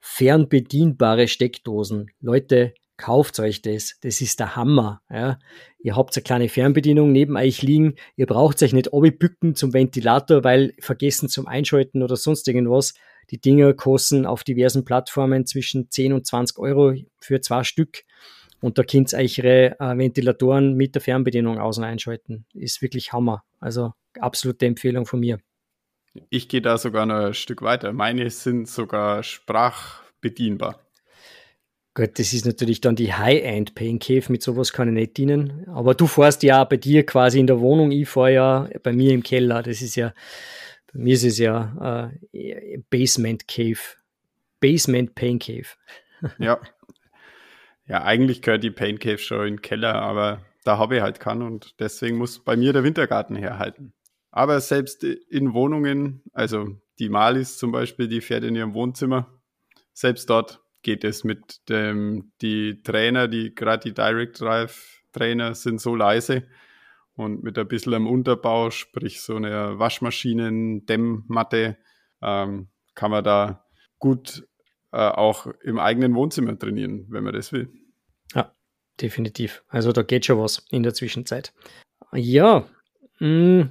fernbedienbare 0.00 1.28
Steckdosen. 1.28 2.10
Leute, 2.20 2.74
kauft 2.96 3.38
euch 3.40 3.62
das. 3.62 3.96
Das 4.02 4.20
ist 4.20 4.40
der 4.40 4.56
Hammer. 4.56 5.02
Ja. 5.10 5.38
Ihr 5.78 5.96
habt 5.96 6.16
eine 6.16 6.22
kleine 6.22 6.48
Fernbedienung 6.48 7.12
neben 7.12 7.36
euch 7.36 7.62
liegen. 7.62 7.94
Ihr 8.16 8.26
braucht 8.26 8.62
euch 8.62 8.72
nicht 8.72 8.90
bücken 8.90 9.54
zum 9.54 9.72
Ventilator, 9.72 10.44
weil 10.44 10.74
vergessen 10.80 11.28
zum 11.28 11.46
Einschalten 11.46 12.02
oder 12.02 12.16
sonst 12.16 12.46
irgendwas. 12.48 12.94
Die 13.30 13.40
Dinger 13.40 13.72
kosten 13.74 14.26
auf 14.26 14.44
diversen 14.44 14.84
Plattformen 14.84 15.46
zwischen 15.46 15.90
10 15.90 16.12
und 16.12 16.26
20 16.26 16.58
Euro 16.58 16.94
für 17.18 17.40
zwei 17.40 17.64
Stück. 17.64 18.04
Und 18.60 18.78
da 18.78 18.84
könnt 18.84 19.12
ihr 19.12 19.18
eure 19.18 19.80
äh, 19.80 19.98
Ventilatoren 19.98 20.74
mit 20.74 20.94
der 20.94 21.02
Fernbedienung 21.02 21.58
außen 21.58 21.82
einschalten. 21.82 22.46
Ist 22.54 22.80
wirklich 22.80 23.12
Hammer. 23.12 23.42
Also 23.58 23.92
absolute 24.20 24.66
Empfehlung 24.66 25.06
von 25.06 25.20
mir. 25.20 25.38
Ich 26.30 26.48
gehe 26.48 26.60
da 26.60 26.78
sogar 26.78 27.06
noch 27.06 27.26
ein 27.26 27.34
Stück 27.34 27.62
weiter. 27.62 27.92
Meine 27.92 28.28
sind 28.30 28.68
sogar 28.68 29.22
sprachbedienbar. 29.22 30.80
Gut, 31.94 32.18
das 32.18 32.32
ist 32.32 32.46
natürlich 32.46 32.80
dann 32.80 32.96
die 32.96 33.12
High-End 33.12 33.74
Pain 33.74 33.98
Cave, 33.98 34.24
mit 34.30 34.42
sowas 34.42 34.72
kann 34.72 34.88
ich 34.88 34.94
nicht 34.94 35.16
dienen. 35.18 35.66
Aber 35.68 35.94
du 35.94 36.06
fährst 36.06 36.42
ja 36.42 36.64
bei 36.64 36.78
dir 36.78 37.04
quasi 37.04 37.38
in 37.38 37.46
der 37.46 37.60
Wohnung, 37.60 37.90
ich 37.90 38.08
fahre 38.08 38.32
ja 38.32 38.68
bei 38.82 38.94
mir 38.94 39.12
im 39.12 39.22
Keller. 39.22 39.62
Das 39.62 39.82
ist 39.82 39.96
ja, 39.96 40.14
mir 40.92 41.14
ist 41.14 41.24
es 41.24 41.38
ja 41.38 42.10
äh, 42.32 42.78
Basement 42.90 43.48
Cave. 43.48 43.78
Basement 44.60 45.14
Pain 45.14 45.38
Cave. 45.38 45.66
ja. 46.38 46.60
Ja, 47.86 48.04
eigentlich 48.04 48.42
gehört 48.42 48.62
die 48.62 48.70
Pain 48.70 48.98
Cave 48.98 49.18
schon 49.18 49.40
in 49.40 49.54
den 49.54 49.62
Keller, 49.62 49.96
aber 49.96 50.46
da 50.64 50.78
habe 50.78 50.96
ich 50.96 51.02
halt 51.02 51.18
keinen 51.18 51.42
und 51.42 51.78
deswegen 51.80 52.16
muss 52.16 52.38
bei 52.38 52.56
mir 52.56 52.72
der 52.72 52.84
Wintergarten 52.84 53.34
herhalten. 53.34 53.92
Aber 54.30 54.60
selbst 54.60 55.02
in 55.04 55.52
Wohnungen, 55.52 56.22
also 56.32 56.80
die 56.98 57.08
Malis 57.08 57.58
zum 57.58 57.72
Beispiel, 57.72 58.08
die 58.08 58.20
fährt 58.20 58.44
in 58.44 58.54
ihrem 58.54 58.72
Wohnzimmer, 58.72 59.42
selbst 59.92 60.30
dort 60.30 60.60
geht 60.82 61.04
es 61.04 61.24
mit 61.24 61.68
dem, 61.68 62.32
die 62.40 62.82
Trainer, 62.82 63.28
die 63.28 63.54
gerade 63.54 63.82
die 63.82 63.94
Direct 63.94 64.40
Drive 64.40 65.02
Trainer 65.12 65.54
sind 65.54 65.80
so 65.80 65.94
leise 65.94 66.44
und 67.14 67.42
mit 67.42 67.58
ein 67.58 67.68
bisschen 67.68 67.94
am 67.94 68.06
Unterbau, 68.06 68.70
sprich 68.70 69.20
so 69.22 69.36
eine 69.36 69.78
Waschmaschinen-Dämmmatte, 69.78 71.76
ähm, 72.22 72.68
kann 72.94 73.10
man 73.10 73.24
da 73.24 73.64
gut 73.98 74.46
äh, 74.92 75.08
auch 75.08 75.46
im 75.62 75.78
eigenen 75.78 76.14
Wohnzimmer 76.14 76.58
trainieren, 76.58 77.06
wenn 77.08 77.24
man 77.24 77.34
das 77.34 77.52
will. 77.52 77.70
Ja, 78.34 78.54
definitiv. 79.00 79.64
Also 79.68 79.92
da 79.92 80.02
geht 80.02 80.26
schon 80.26 80.38
was 80.38 80.66
in 80.70 80.82
der 80.82 80.94
Zwischenzeit. 80.94 81.52
Ja, 82.12 82.66
mh, 83.20 83.28
mm, 83.28 83.70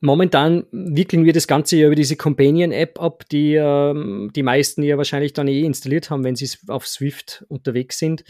Momentan 0.00 0.64
wickeln 0.70 1.24
wir 1.24 1.32
das 1.32 1.48
Ganze 1.48 1.76
ja 1.76 1.86
über 1.86 1.96
diese 1.96 2.14
Companion-App 2.14 3.00
ab, 3.02 3.24
die 3.30 3.54
ähm, 3.54 4.30
die 4.34 4.44
meisten 4.44 4.84
ja 4.84 4.96
wahrscheinlich 4.96 5.32
dann 5.32 5.48
eh 5.48 5.62
installiert 5.62 6.08
haben, 6.08 6.22
wenn 6.22 6.36
sie 6.36 6.48
auf 6.68 6.86
Swift 6.86 7.44
unterwegs 7.48 7.98
sind. 7.98 8.22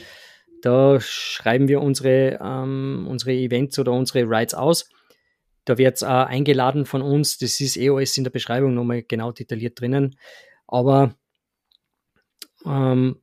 Da 0.63 1.01
schreiben 1.01 1.69
wir 1.69 1.81
unsere, 1.81 2.39
ähm, 2.43 3.07
unsere 3.09 3.33
Events 3.33 3.79
oder 3.79 3.93
unsere 3.93 4.25
Rides 4.25 4.55
aus. 4.55 4.89
Da 5.65 5.79
wird 5.79 5.97
es 5.97 6.03
äh, 6.03 6.07
eingeladen 6.07 6.87
von 6.87 7.03
uns. 7.03 7.39
Das 7.39 7.61
ist 7.61 7.77
eh 7.77 7.91
alles 7.91 8.17
in 8.17 8.25
der 8.25 8.31
Beschreibung 8.31 8.75
nochmal 8.75 9.03
genau 9.03 9.33
detailliert 9.33 9.81
drinnen. 9.81 10.17
Aber 10.67 11.15
ähm, 12.65 13.21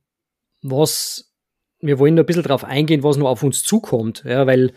was 0.62 1.32
wir 1.80 1.98
wollen 1.98 2.18
ein 2.18 2.26
bisschen 2.26 2.42
darauf 2.42 2.64
eingehen, 2.64 3.02
was 3.02 3.16
noch 3.16 3.28
auf 3.28 3.42
uns 3.42 3.62
zukommt, 3.62 4.24
ja, 4.24 4.46
weil 4.46 4.72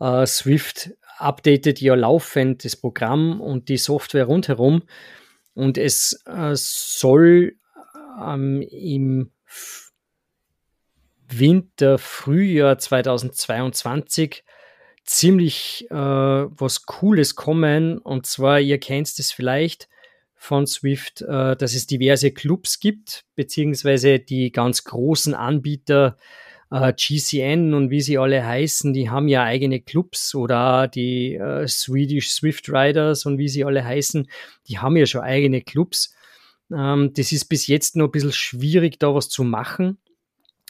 äh, 0.00 0.26
Swift 0.26 0.90
updatet 1.18 1.80
ja 1.80 1.94
laufend 1.94 2.64
das 2.64 2.76
Programm 2.76 3.40
und 3.40 3.68
die 3.68 3.76
Software 3.76 4.24
rundherum. 4.24 4.82
Und 5.54 5.76
es 5.76 6.22
äh, 6.26 6.52
soll 6.54 7.56
ähm, 8.24 8.62
im 8.62 9.32
Winter, 11.28 11.98
Frühjahr 11.98 12.78
2022 12.78 14.44
ziemlich 15.04 15.86
äh, 15.90 15.94
was 15.94 16.86
Cooles 16.86 17.34
kommen. 17.34 17.98
Und 17.98 18.26
zwar, 18.26 18.60
ihr 18.60 18.78
kennt 18.78 19.08
es 19.18 19.32
vielleicht 19.32 19.88
von 20.36 20.66
Swift, 20.66 21.22
äh, 21.22 21.56
dass 21.56 21.74
es 21.74 21.86
diverse 21.86 22.30
Clubs 22.30 22.80
gibt, 22.80 23.24
beziehungsweise 23.34 24.18
die 24.18 24.52
ganz 24.52 24.84
großen 24.84 25.34
Anbieter 25.34 26.16
äh, 26.70 26.92
GCN 26.92 27.74
und 27.74 27.90
wie 27.90 28.00
sie 28.00 28.18
alle 28.18 28.44
heißen, 28.44 28.92
die 28.92 29.10
haben 29.10 29.28
ja 29.28 29.42
eigene 29.42 29.80
Clubs 29.80 30.34
oder 30.34 30.86
die 30.88 31.34
äh, 31.34 31.66
Swedish 31.66 32.30
Swift 32.30 32.68
Riders 32.68 33.26
und 33.26 33.38
wie 33.38 33.48
sie 33.48 33.64
alle 33.64 33.84
heißen, 33.84 34.28
die 34.68 34.78
haben 34.78 34.96
ja 34.96 35.06
schon 35.06 35.22
eigene 35.22 35.62
Clubs. 35.62 36.14
Ähm, 36.72 37.12
das 37.14 37.32
ist 37.32 37.46
bis 37.46 37.66
jetzt 37.66 37.96
noch 37.96 38.06
ein 38.06 38.10
bisschen 38.10 38.32
schwierig, 38.32 38.98
da 38.98 39.14
was 39.14 39.28
zu 39.28 39.44
machen. 39.44 39.98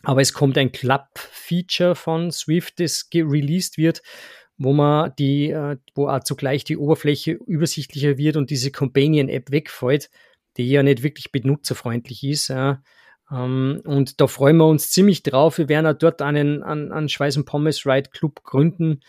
Aber 0.04 0.20
es 0.20 0.32
kommt 0.32 0.56
ein 0.58 0.72
Club-Feature 0.72 1.94
von 1.94 2.30
Swift, 2.30 2.80
das 2.80 3.08
released 3.12 3.78
wird, 3.78 4.02
wo 4.56 4.72
man 4.72 5.12
die, 5.18 5.50
äh, 5.50 5.76
wo 5.94 6.08
auch 6.08 6.22
zugleich 6.22 6.64
die 6.64 6.76
Oberfläche 6.76 7.32
übersichtlicher 7.32 8.16
wird 8.16 8.36
und 8.36 8.50
diese 8.50 8.70
Companion-App 8.70 9.50
wegfällt, 9.50 10.10
die 10.56 10.68
ja 10.68 10.82
nicht 10.82 11.02
wirklich 11.02 11.32
benutzerfreundlich 11.32 12.24
ist. 12.24 12.50
Ähm, 12.50 12.80
und 13.84 14.20
da 14.20 14.26
freuen 14.26 14.56
wir 14.56 14.66
uns 14.66 14.90
ziemlich 14.90 15.22
drauf. 15.22 15.58
Wir 15.58 15.68
werden 15.68 15.86
auch 15.86 15.98
dort 15.98 16.22
einen, 16.22 16.62
einen, 16.62 16.92
einen 16.92 17.08
Schweiß 17.08 17.36
und 17.36 17.44
Pommes 17.44 17.84
Ride 17.86 18.10
Club 18.10 18.42
gründen. 18.44 19.00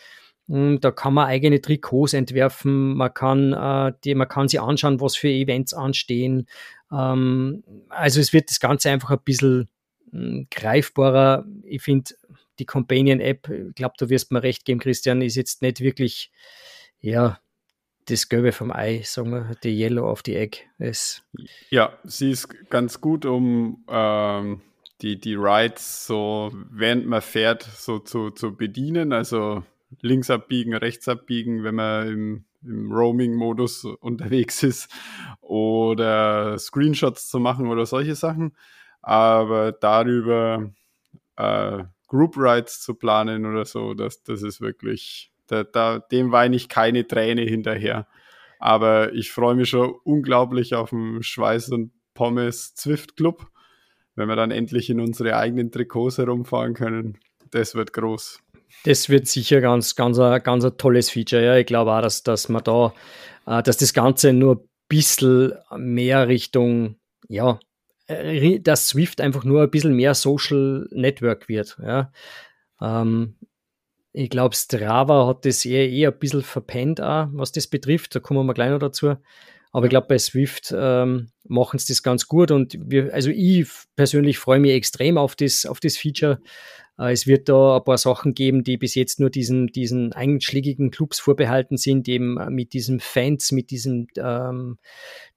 Da 0.47 0.89
kann 0.89 1.13
man 1.13 1.28
eigene 1.28 1.62
Trikots 1.62 2.13
entwerfen, 2.13 2.95
man 2.95 3.13
kann, 3.13 3.54
äh, 3.54 3.93
die, 4.04 4.15
man 4.15 4.28
kann 4.28 4.47
sich 4.47 4.60
anschauen, 4.60 4.99
was 4.99 5.15
für 5.15 5.28
Events 5.28 5.75
anstehen. 5.75 6.47
Ähm, 6.91 7.63
also 7.89 8.19
es 8.19 8.34
wird 8.34 8.49
das 8.49 8.60
Ganze 8.60 8.89
einfach 8.89 9.12
ein 9.12 9.19
bisschen 9.23 9.69
greifbarer. 10.50 11.45
Ich 11.63 11.82
finde, 11.82 12.12
die 12.60 12.65
Companion-App, 12.65 13.50
ich 13.50 13.76
glaube, 13.76 13.95
du 13.98 14.10
wirst 14.10 14.32
mir 14.32 14.43
recht 14.43 14.65
geben, 14.65 14.80
Christian, 14.80 15.22
ist 15.22 15.36
jetzt 15.36 15.62
nicht 15.62 15.80
wirklich, 15.82 16.32
ja, 17.00 17.39
das 18.06 18.28
Gelbe 18.28 18.52
vom 18.52 18.72
Ei, 18.72 19.02
sagen 19.04 19.32
wir, 19.32 19.56
die 19.63 19.78
Yellow 19.78 20.10
of 20.10 20.22
the 20.26 20.36
Egg 20.36 20.62
ist. 20.80 21.24
Ja, 21.69 21.98
sie 22.04 22.32
ist 22.32 22.50
ganz 22.69 23.02
gut, 23.02 23.26
um 23.26 23.86
ähm, 23.88 24.62
die, 25.02 25.19
die 25.19 25.36
Rides 25.36 26.08
so, 26.08 26.52
während 26.72 27.06
man 27.06 27.22
fährt, 27.22 27.63
so 27.63 28.00
zu, 28.00 28.32
zu 28.32 28.56
bedienen. 28.56 29.13
Also 29.13 29.63
links 30.02 30.30
abbiegen, 30.30 30.74
rechts 30.74 31.08
abbiegen, 31.08 31.63
wenn 31.63 31.76
man 31.76 32.08
im, 32.08 32.45
im 32.63 32.91
Roaming-Modus 32.91 33.86
unterwegs 34.00 34.63
ist 34.63 34.89
oder 35.41 36.58
Screenshots 36.58 37.30
zu 37.30 37.39
machen 37.39 37.67
oder 37.67 37.86
solche 37.86 38.15
Sachen. 38.15 38.56
Aber 39.01 39.71
darüber 39.71 40.71
äh, 41.38 41.83
Group 42.07 42.38
Rides 42.38 42.81
zu 42.81 42.95
planen 42.95 43.45
oder 43.45 43.65
so, 43.65 43.93
das, 43.93 44.23
das 44.23 44.41
ist 44.41 44.62
wirklich 44.62 45.31
da, 45.49 45.63
da, 45.63 45.99
dem 45.99 46.31
weine 46.31 46.55
ich 46.55 46.69
keine 46.69 47.07
Träne 47.07 47.41
hinterher. 47.41 48.07
Aber 48.59 49.13
ich 49.13 49.31
freue 49.31 49.55
mich 49.55 49.69
schon 49.69 49.93
unglaublich 50.03 50.75
auf 50.75 50.89
den 50.89 51.23
Schweiß 51.23 51.69
und 51.69 51.91
Pommes 52.13 52.75
Zwift 52.75 53.15
Club, 53.15 53.47
wenn 54.15 54.27
wir 54.27 54.35
dann 54.35 54.51
endlich 54.51 54.89
in 54.89 54.99
unsere 54.99 55.38
eigenen 55.38 55.71
Trikots 55.71 56.17
herumfahren 56.17 56.73
können. 56.73 57.17
Das 57.51 57.75
wird 57.75 57.93
groß. 57.93 58.41
Das 58.83 59.09
wird 59.09 59.27
sicher 59.27 59.62
ganz, 59.62 59.95
ganz, 59.95 60.19
ein, 60.19 60.43
ganz 60.43 60.65
ein 60.65 60.77
tolles 60.77 61.09
Feature. 61.09 61.43
Ja, 61.43 61.55
ich 61.57 61.65
glaube 61.65 61.91
auch, 61.91 62.01
dass, 62.01 62.23
dass 62.23 62.49
man 62.49 62.63
da, 62.63 62.93
äh, 63.47 63.63
dass 63.63 63.77
das 63.77 63.93
Ganze 63.93 64.33
nur 64.33 64.57
ein 64.57 64.69
bisschen 64.88 65.53
mehr 65.77 66.27
Richtung, 66.27 66.97
ja, 67.27 67.51
äh, 67.51 67.68
dass 68.62 68.88
Swift 68.88 69.22
einfach 69.22 69.43
nur 69.43 69.63
ein 69.63 69.72
bisschen 69.72 69.93
mehr 69.93 70.15
Social 70.15 70.88
Network 70.91 71.48
wird. 71.48 71.78
Ja. 71.82 72.12
Ähm, 72.82 73.36
ich 74.12 74.30
glaube, 74.30 74.56
Strava 74.56 75.28
hat 75.28 75.45
das 75.45 75.65
eher, 75.65 75.89
eher 75.89 76.12
ein 76.12 76.19
bisschen 76.19 76.41
verpennt, 76.41 77.00
auch, 77.02 77.28
was 77.32 77.52
das 77.52 77.67
betrifft. 77.67 78.15
Da 78.15 78.19
kommen 78.19 78.45
wir 78.45 78.54
gleich 78.54 78.72
noch 78.72 78.80
dazu. 78.80 79.15
Aber 79.72 79.86
ich 79.86 79.91
glaube, 79.91 80.08
bei 80.08 80.17
Swift 80.17 80.74
ähm, 80.76 81.30
machen 81.43 81.78
sie 81.78 81.93
das 81.93 82.02
ganz 82.02 82.28
gut 82.28 82.50
und 82.50 82.76
wir, 82.80 83.13
also 83.13 83.30
ich 83.30 83.67
persönlich 83.95 84.39
freue 84.39 84.60
mich 84.60 84.72
extrem 84.72 85.17
auf 85.17 85.36
das, 85.36 85.67
auf 85.67 85.80
das 85.80 85.95
Feature. 85.95 86.39
Äh, 86.99 87.12
es 87.12 87.25
wird 87.25 87.49
da 87.49 87.77
ein 87.77 87.83
paar 87.83 87.97
Sachen 87.97 88.33
geben, 88.33 88.63
die 88.63 88.77
bis 88.77 88.95
jetzt 88.95 89.19
nur 89.19 89.29
diesen, 89.29 89.67
diesen 89.67 90.13
einschlägigen 90.13 90.91
Clubs 90.91 91.19
vorbehalten 91.19 91.77
sind, 91.77 92.07
eben 92.07 92.35
mit 92.53 92.73
diesem 92.73 92.99
Fans, 92.99 93.51
mit 93.51 93.71
diesem 93.71 94.07
ähm, 94.17 94.77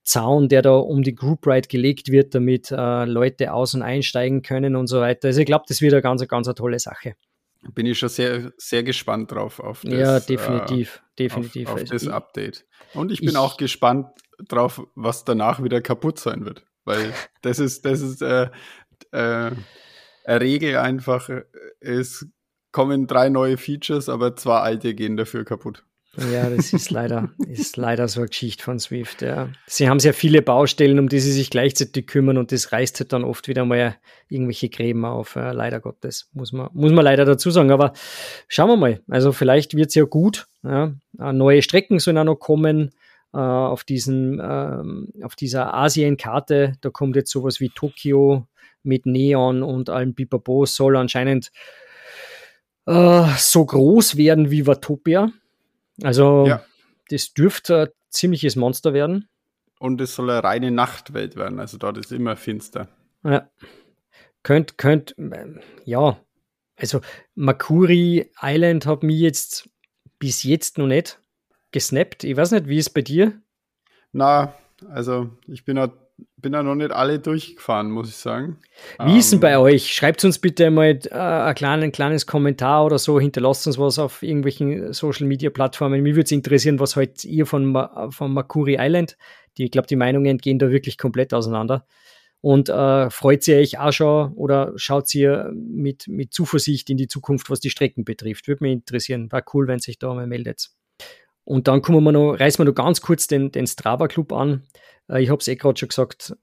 Zaun, 0.03 0.49
der 0.49 0.61
da 0.61 0.75
um 0.75 1.01
die 1.03 1.15
Group 1.15 1.47
Ride 1.47 1.67
gelegt 1.67 2.11
wird, 2.11 2.35
damit 2.35 2.71
äh, 2.71 3.05
Leute 3.05 3.53
aus- 3.53 3.73
und 3.73 3.81
einsteigen 3.81 4.41
können 4.41 4.75
und 4.75 4.87
so 4.87 4.99
weiter. 4.99 5.29
Also 5.29 5.39
ich 5.39 5.45
glaube, 5.45 5.65
das 5.67 5.81
wird 5.81 5.93
eine 5.93 6.01
ganz, 6.01 6.27
ganz 6.27 6.47
eine 6.47 6.55
tolle 6.55 6.79
Sache 6.79 7.15
bin 7.73 7.85
ich 7.85 7.97
schon 7.97 8.09
sehr, 8.09 8.51
sehr 8.57 8.83
gespannt 8.83 9.31
drauf 9.31 9.59
auf 9.59 9.81
das, 9.81 9.93
ja, 9.93 10.19
definitiv, 10.19 10.97
äh, 10.97 11.15
definitiv. 11.19 11.67
Auf, 11.67 11.75
auf 11.75 11.79
also 11.79 11.93
das 11.93 12.07
Update. 12.07 12.65
Und 12.93 13.11
ich 13.11 13.19
bin 13.19 13.29
ich, 13.29 13.37
auch 13.37 13.57
gespannt 13.57 14.07
drauf, 14.47 14.81
was 14.95 15.23
danach 15.23 15.63
wieder 15.63 15.81
kaputt 15.81 16.19
sein 16.19 16.45
wird. 16.45 16.65
Weil 16.85 17.13
das 17.41 17.59
ist, 17.59 17.85
das 17.85 18.01
ist 18.01 18.21
äh, 18.21 18.49
äh, 19.11 19.51
Regel 20.25 20.77
einfach, 20.77 21.29
es 21.79 22.27
kommen 22.71 23.07
drei 23.07 23.29
neue 23.29 23.57
Features, 23.57 24.09
aber 24.09 24.35
zwei 24.35 24.59
alte 24.59 24.93
gehen 24.95 25.17
dafür 25.17 25.45
kaputt. 25.45 25.83
Ja, 26.31 26.47
das 26.47 26.73
ist 26.73 26.91
leider, 26.91 27.31
ist 27.47 27.75
leider 27.75 28.07
so 28.07 28.19
eine 28.19 28.29
Geschichte 28.29 28.63
von 28.63 28.79
Swift. 28.79 29.23
Ja. 29.23 29.49
Sie 29.65 29.89
haben 29.89 29.99
sehr 29.99 30.13
viele 30.13 30.43
Baustellen, 30.43 30.99
um 30.99 31.09
die 31.09 31.19
sie 31.19 31.31
sich 31.31 31.49
gleichzeitig 31.49 32.05
kümmern 32.05 32.37
und 32.37 32.51
das 32.51 32.71
reißt 32.71 32.99
halt 32.99 33.13
dann 33.13 33.23
oft 33.23 33.47
wieder 33.47 33.65
mal 33.65 33.95
irgendwelche 34.29 34.69
Gräben 34.69 35.05
auf. 35.05 35.35
Ja, 35.35 35.51
leider 35.51 35.79
Gottes, 35.79 36.29
muss 36.33 36.51
man, 36.51 36.69
muss 36.73 36.91
man 36.91 37.03
leider 37.03 37.25
dazu 37.25 37.49
sagen. 37.49 37.71
Aber 37.71 37.93
schauen 38.47 38.69
wir 38.69 38.77
mal. 38.77 39.01
Also 39.09 39.31
vielleicht 39.31 39.75
wird 39.75 39.89
es 39.89 39.95
ja 39.95 40.03
gut. 40.03 40.45
Ja. 40.61 40.93
Neue 41.13 41.63
Strecken 41.63 41.97
sollen 41.97 42.19
auch 42.19 42.23
noch 42.25 42.35
kommen 42.35 42.91
äh, 43.33 43.37
auf, 43.39 43.83
diesen, 43.83 44.39
ähm, 44.39 45.11
auf 45.23 45.35
dieser 45.35 45.73
Asienkarte. 45.73 46.73
Da 46.81 46.91
kommt 46.91 47.15
jetzt 47.15 47.31
sowas 47.31 47.59
wie 47.59 47.69
Tokio 47.69 48.47
mit 48.83 49.05
Neon 49.05 49.63
und 49.63 49.89
allem 49.89 50.13
Bipapo. 50.13 50.65
Soll 50.65 50.95
anscheinend 50.97 51.51
äh, 52.85 53.25
so 53.37 53.65
groß 53.65 54.17
werden 54.17 54.51
wie 54.51 54.67
Watopia 54.67 55.31
also 56.01 56.47
ja. 56.47 56.63
das 57.09 57.33
dürfte 57.33 57.81
ein 57.81 57.89
ziemliches 58.09 58.55
Monster 58.55 58.93
werden. 58.93 59.27
Und 59.79 60.01
es 60.01 60.15
soll 60.15 60.29
eine 60.29 60.43
reine 60.43 60.71
Nachtwelt 60.71 61.35
werden, 61.35 61.59
also 61.59 61.77
dort 61.77 61.97
ist 61.97 62.11
immer 62.11 62.35
finster. 62.35 62.87
Ja. 63.23 63.49
Könnt, 64.43 64.77
könnt, 64.77 65.15
ja, 65.85 66.19
also 66.75 67.01
Makuri 67.35 68.31
Island 68.41 68.85
hat 68.85 69.03
mich 69.03 69.19
jetzt 69.19 69.69
bis 70.19 70.43
jetzt 70.43 70.77
noch 70.77 70.87
nicht 70.87 71.19
gesnappt. 71.71 72.23
Ich 72.23 72.35
weiß 72.35 72.51
nicht, 72.51 72.67
wie 72.67 72.77
ist 72.77 72.87
es 72.87 72.93
bei 72.93 73.01
dir? 73.01 73.41
Na, 74.11 74.53
also 74.89 75.29
ich 75.47 75.63
bin 75.63 75.79
halt 75.79 75.93
bin 76.37 76.53
ja 76.53 76.63
noch 76.63 76.75
nicht 76.75 76.91
alle 76.91 77.19
durchgefahren, 77.19 77.89
muss 77.89 78.09
ich 78.09 78.15
sagen. 78.15 78.57
Wie 79.03 79.17
ist 79.17 79.31
denn 79.31 79.39
bei 79.39 79.53
ähm, 79.53 79.61
euch? 79.61 79.93
Schreibt 79.93 80.23
uns 80.25 80.39
bitte 80.39 80.69
mal 80.71 80.99
äh, 81.09 81.13
ein, 81.13 81.55
klein, 81.55 81.81
ein 81.81 81.91
kleines 81.91 82.27
Kommentar 82.27 82.85
oder 82.85 82.99
so, 82.99 83.19
hinterlasst 83.19 83.65
uns 83.67 83.77
was 83.77 83.99
auf 83.99 84.23
irgendwelchen 84.23 84.93
Social 84.93 85.27
Media 85.27 85.49
Plattformen. 85.49 86.01
Mich 86.01 86.15
würde 86.15 86.25
es 86.25 86.31
interessieren, 86.31 86.79
was 86.79 86.95
halt 86.95 87.23
ihr 87.23 87.45
von, 87.45 87.75
von 88.09 88.33
Makuri 88.33 88.77
Island, 88.79 89.17
die, 89.57 89.65
ich 89.65 89.71
glaube, 89.71 89.87
die 89.87 89.95
Meinungen 89.95 90.37
gehen 90.37 90.59
da 90.59 90.69
wirklich 90.69 90.97
komplett 90.97 91.33
auseinander. 91.33 91.85
Und 92.41 92.67
äh, 92.67 93.09
freut 93.09 93.47
ihr 93.47 93.57
euch 93.57 93.79
auch 93.79 93.93
schon 93.93 94.33
oder 94.33 94.73
schaut 94.75 95.15
ihr 95.15 95.49
mit, 95.53 96.09
mit 96.09 96.33
Zuversicht 96.33 96.89
in 96.89 96.97
die 96.97 97.07
Zukunft, 97.07 97.49
was 97.49 97.61
die 97.61 97.69
Strecken 97.69 98.03
betrifft? 98.03 98.49
Würde 98.49 98.65
mich 98.65 98.73
interessieren. 98.73 99.31
War 99.31 99.45
cool, 99.53 99.67
wenn 99.67 99.79
sich 99.79 99.97
da 99.97 100.13
mal 100.13 100.27
meldet. 100.27 100.71
Und 101.45 101.67
dann 101.67 101.81
kommen 101.81 102.03
wir 102.03 102.11
noch, 102.11 102.33
reißen 102.33 102.59
wir 102.59 102.69
noch 102.69 102.75
ganz 102.75 103.01
kurz 103.01 103.27
den, 103.27 103.51
den 103.51 103.67
Strava 103.67 104.07
Club 104.07 104.31
an. 104.31 104.63
Äh, 105.09 105.23
ich 105.23 105.29
habe 105.29 105.39
es 105.39 105.47
eh 105.47 105.55
gerade 105.55 105.77
schon 105.77 105.89
gesagt, 105.89 106.35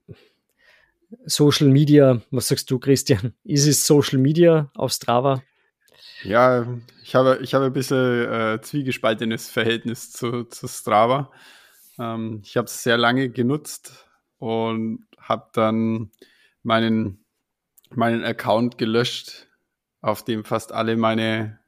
Social 1.25 1.69
Media, 1.69 2.21
was 2.31 2.49
sagst 2.49 2.71
du, 2.71 2.79
Christian? 2.79 3.35
Ist 3.45 3.67
es 3.67 3.87
Social 3.87 4.19
Media 4.19 4.71
auf 4.75 4.93
Strava? 4.93 5.43
Ja, 6.23 6.67
ich 7.03 7.15
habe, 7.15 7.39
ich 7.43 7.55
habe 7.55 7.67
ein 7.67 7.73
bisschen 7.73 8.31
äh, 8.31 8.61
zwiegespaltenes 8.61 9.49
Verhältnis 9.49 10.13
zu, 10.13 10.45
zu 10.45 10.69
Strava. 10.69 11.31
Ähm, 11.99 12.43
ich 12.45 12.57
habe 12.57 12.67
es 12.67 12.83
sehr 12.83 12.99
lange 12.99 13.31
genutzt 13.31 14.07
und 14.39 15.07
habe 15.19 15.49
dann 15.53 16.11
meinen, 16.63 17.25
meinen 17.91 18.25
Account 18.25 18.79
gelöscht, 18.79 19.49
auf 20.03 20.25
dem 20.25 20.45
fast 20.45 20.73
alle 20.73 20.97
meine, 20.97 21.60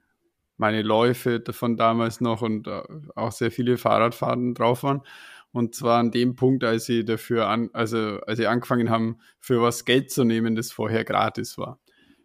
meine 0.63 0.83
Läufe 0.83 1.43
von 1.51 1.77
damals 1.77 2.21
noch 2.21 2.41
und 2.41 2.69
äh, 2.69 2.83
auch 3.17 3.33
sehr 3.33 3.51
viele 3.51 3.79
Fahrradfahrten 3.79 4.55
drauf 4.55 4.85
waren. 4.85 5.03
Und 5.51 5.75
zwar 5.75 5.99
an 5.99 6.13
dem 6.13 6.37
Punkt, 6.37 6.63
als 6.63 6.85
sie 6.85 7.05
dafür 7.05 7.49
an, 7.49 7.69
also 7.73 8.21
als 8.21 8.39
sie 8.39 8.47
angefangen 8.47 8.89
haben, 8.89 9.19
für 9.41 9.61
was 9.61 9.85
Geld 9.85 10.13
zu 10.13 10.23
nehmen, 10.23 10.55
das 10.55 10.71
vorher 10.71 11.05
gratis 11.05 11.59
war. 11.59 11.81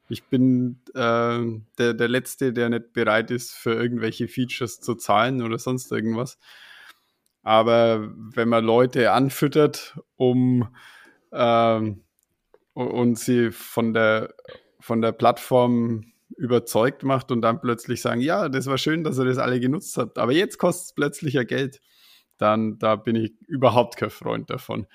Ich 0.08 0.26
bin 0.26 0.80
äh, 0.94 1.40
der, 1.80 1.94
der 1.96 2.08
Letzte, 2.08 2.54
der 2.54 2.70
nicht 2.70 2.94
bereit 2.94 3.32
ist, 3.32 3.54
für 3.54 3.74
irgendwelche 3.74 4.28
Features 4.28 4.82
zu 4.82 4.94
zahlen 4.94 5.42
oder 5.42 5.58
sonst 5.58 5.92
irgendwas. 5.92 6.38
Aber 7.42 8.08
wenn 8.36 8.50
man 8.50 8.64
Leute 8.64 9.14
anfüttert, 9.14 10.00
um 10.16 10.68
ähm, 11.34 12.04
und 12.76 13.18
sie 13.18 13.50
von 13.52 13.96
der, 13.96 14.36
von 14.80 15.02
der 15.02 15.12
Plattform 15.12 16.14
überzeugt 16.38 17.04
macht 17.04 17.32
und 17.32 17.42
dann 17.42 17.60
plötzlich 17.60 18.02
sagen, 18.02 18.22
ja, 18.22 18.48
das 18.50 18.68
war 18.68 18.78
schön, 18.78 19.04
dass 19.04 19.18
ihr 19.18 19.26
das 19.26 19.38
alle 19.38 19.60
genutzt 19.60 19.98
habt, 19.98 20.18
aber 20.18 20.32
jetzt 20.32 20.58
kostet 20.58 20.86
es 20.86 20.94
plötzlich 20.94 21.34
ja 21.34 21.44
Geld, 21.44 21.82
dann 22.38 22.78
da 22.78 22.96
bin 22.96 23.16
ich 23.16 23.34
überhaupt 23.48 23.98
kein 23.98 24.12
Freund 24.12 24.50
davon. 24.50 24.88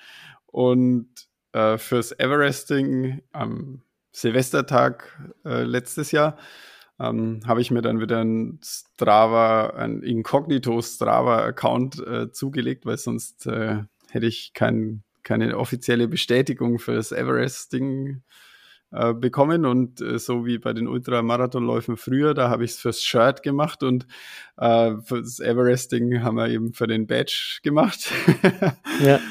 Und 0.45 1.09
äh, 1.51 1.77
fürs 1.77 2.11
Everesting 2.13 3.21
am 3.31 3.83
Silvestertag 4.11 5.33
äh, 5.43 5.63
letztes 5.63 6.11
Jahr 6.11 6.37
ähm, 6.99 7.41
habe 7.45 7.61
ich 7.61 7.71
mir 7.71 7.81
dann 7.81 7.99
wieder 7.99 8.23
ein 8.23 8.59
Strava, 8.63 9.71
ein 9.71 10.01
Inkognito 10.03 10.81
Strava-Account 10.81 11.99
äh, 11.99 12.31
zugelegt, 12.31 12.85
weil 12.85 12.97
sonst 12.97 13.47
äh, 13.47 13.83
hätte 14.09 14.27
ich 14.27 14.53
kein, 14.53 15.03
keine 15.23 15.57
offizielle 15.57 16.07
Bestätigung 16.07 16.79
fürs 16.79 17.11
Everesting 17.11 18.21
äh, 18.93 19.13
bekommen 19.13 19.65
und 19.65 20.01
äh, 20.01 20.19
so 20.19 20.45
wie 20.45 20.59
bei 20.59 20.71
den 20.73 20.87
Ultramarathonläufen 20.87 21.97
früher, 21.97 22.33
da 22.33 22.49
habe 22.49 22.63
ich 22.63 22.71
es 22.71 22.79
fürs 22.79 23.03
Shirt 23.03 23.41
gemacht 23.41 23.81
und 23.81 24.05
äh, 24.57 24.95
fürs 25.03 25.39
Everesting 25.39 26.21
haben 26.21 26.37
wir 26.37 26.47
eben 26.49 26.73
für 26.73 26.87
den 26.87 27.07
Badge 27.07 27.59
gemacht. 27.63 28.11
ja. 29.03 29.19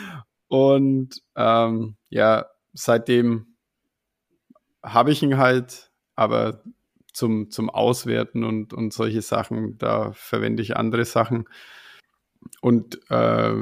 Und 0.49 1.23
ähm, 1.35 1.97
ja, 2.11 2.45
seitdem 2.75 3.57
habe 4.83 5.11
ich 5.11 5.23
ihn 5.23 5.39
halt, 5.39 5.91
aber 6.15 6.63
zum, 7.15 7.51
zum 7.51 7.71
Auswerten 7.71 8.45
und, 8.45 8.75
und 8.75 8.93
solche 8.93 9.23
Sachen, 9.23 9.79
da 9.79 10.13
verwende 10.13 10.63
ich 10.63 10.77
andere 10.77 11.07
Sachen. 11.07 11.49
Und 12.61 13.01
äh, 13.11 13.55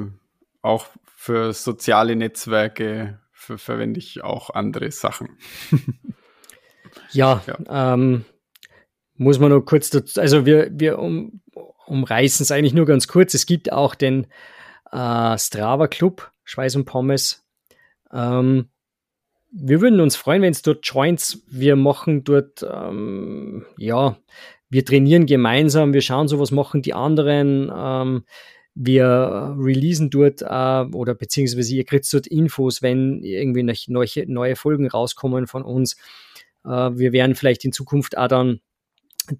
auch 0.62 0.86
für 1.14 1.52
soziale 1.52 2.16
Netzwerke 2.16 3.19
für, 3.40 3.56
verwende 3.58 3.98
ich 3.98 4.22
auch 4.22 4.50
andere 4.50 4.90
Sachen. 4.90 5.38
ja, 7.10 7.42
ja. 7.46 7.94
Ähm, 7.94 8.26
muss 9.16 9.38
man 9.38 9.50
noch 9.50 9.62
kurz 9.62 9.90
dazu, 9.90 10.20
also 10.20 10.46
wir, 10.46 10.70
wir 10.72 10.98
um, 10.98 11.40
umreißen 11.86 12.44
es 12.44 12.50
eigentlich 12.50 12.74
nur 12.74 12.86
ganz 12.86 13.08
kurz. 13.08 13.34
Es 13.34 13.46
gibt 13.46 13.72
auch 13.72 13.94
den 13.94 14.26
äh, 14.92 15.38
Strava 15.38 15.88
Club, 15.88 16.30
Schweiß 16.44 16.76
und 16.76 16.84
Pommes. 16.84 17.44
Ähm, 18.12 18.68
wir 19.50 19.80
würden 19.80 20.00
uns 20.00 20.16
freuen, 20.16 20.42
wenn 20.42 20.52
es 20.52 20.62
dort 20.62 20.86
joint. 20.86 21.38
Wir 21.48 21.76
machen 21.76 22.24
dort, 22.24 22.62
ähm, 22.62 23.64
ja, 23.78 24.16
wir 24.68 24.84
trainieren 24.84 25.26
gemeinsam, 25.26 25.92
wir 25.92 26.02
schauen 26.02 26.28
so, 26.28 26.38
was 26.38 26.50
machen 26.50 26.82
die 26.82 26.94
anderen. 26.94 27.72
Ähm, 27.74 28.24
wir 28.82 29.54
releasen 29.58 30.08
dort 30.08 30.40
äh, 30.40 30.96
oder 30.96 31.14
beziehungsweise 31.14 31.74
ihr 31.74 31.84
kriegt 31.84 32.10
dort 32.12 32.26
Infos, 32.26 32.80
wenn 32.80 33.22
irgendwie 33.22 33.62
neue, 33.62 34.08
neue 34.26 34.56
Folgen 34.56 34.88
rauskommen 34.88 35.46
von 35.46 35.62
uns. 35.62 35.96
Äh, 36.64 36.68
wir 36.68 37.12
werden 37.12 37.34
vielleicht 37.34 37.64
in 37.66 37.72
Zukunft 37.72 38.16
auch 38.16 38.28
dann 38.28 38.60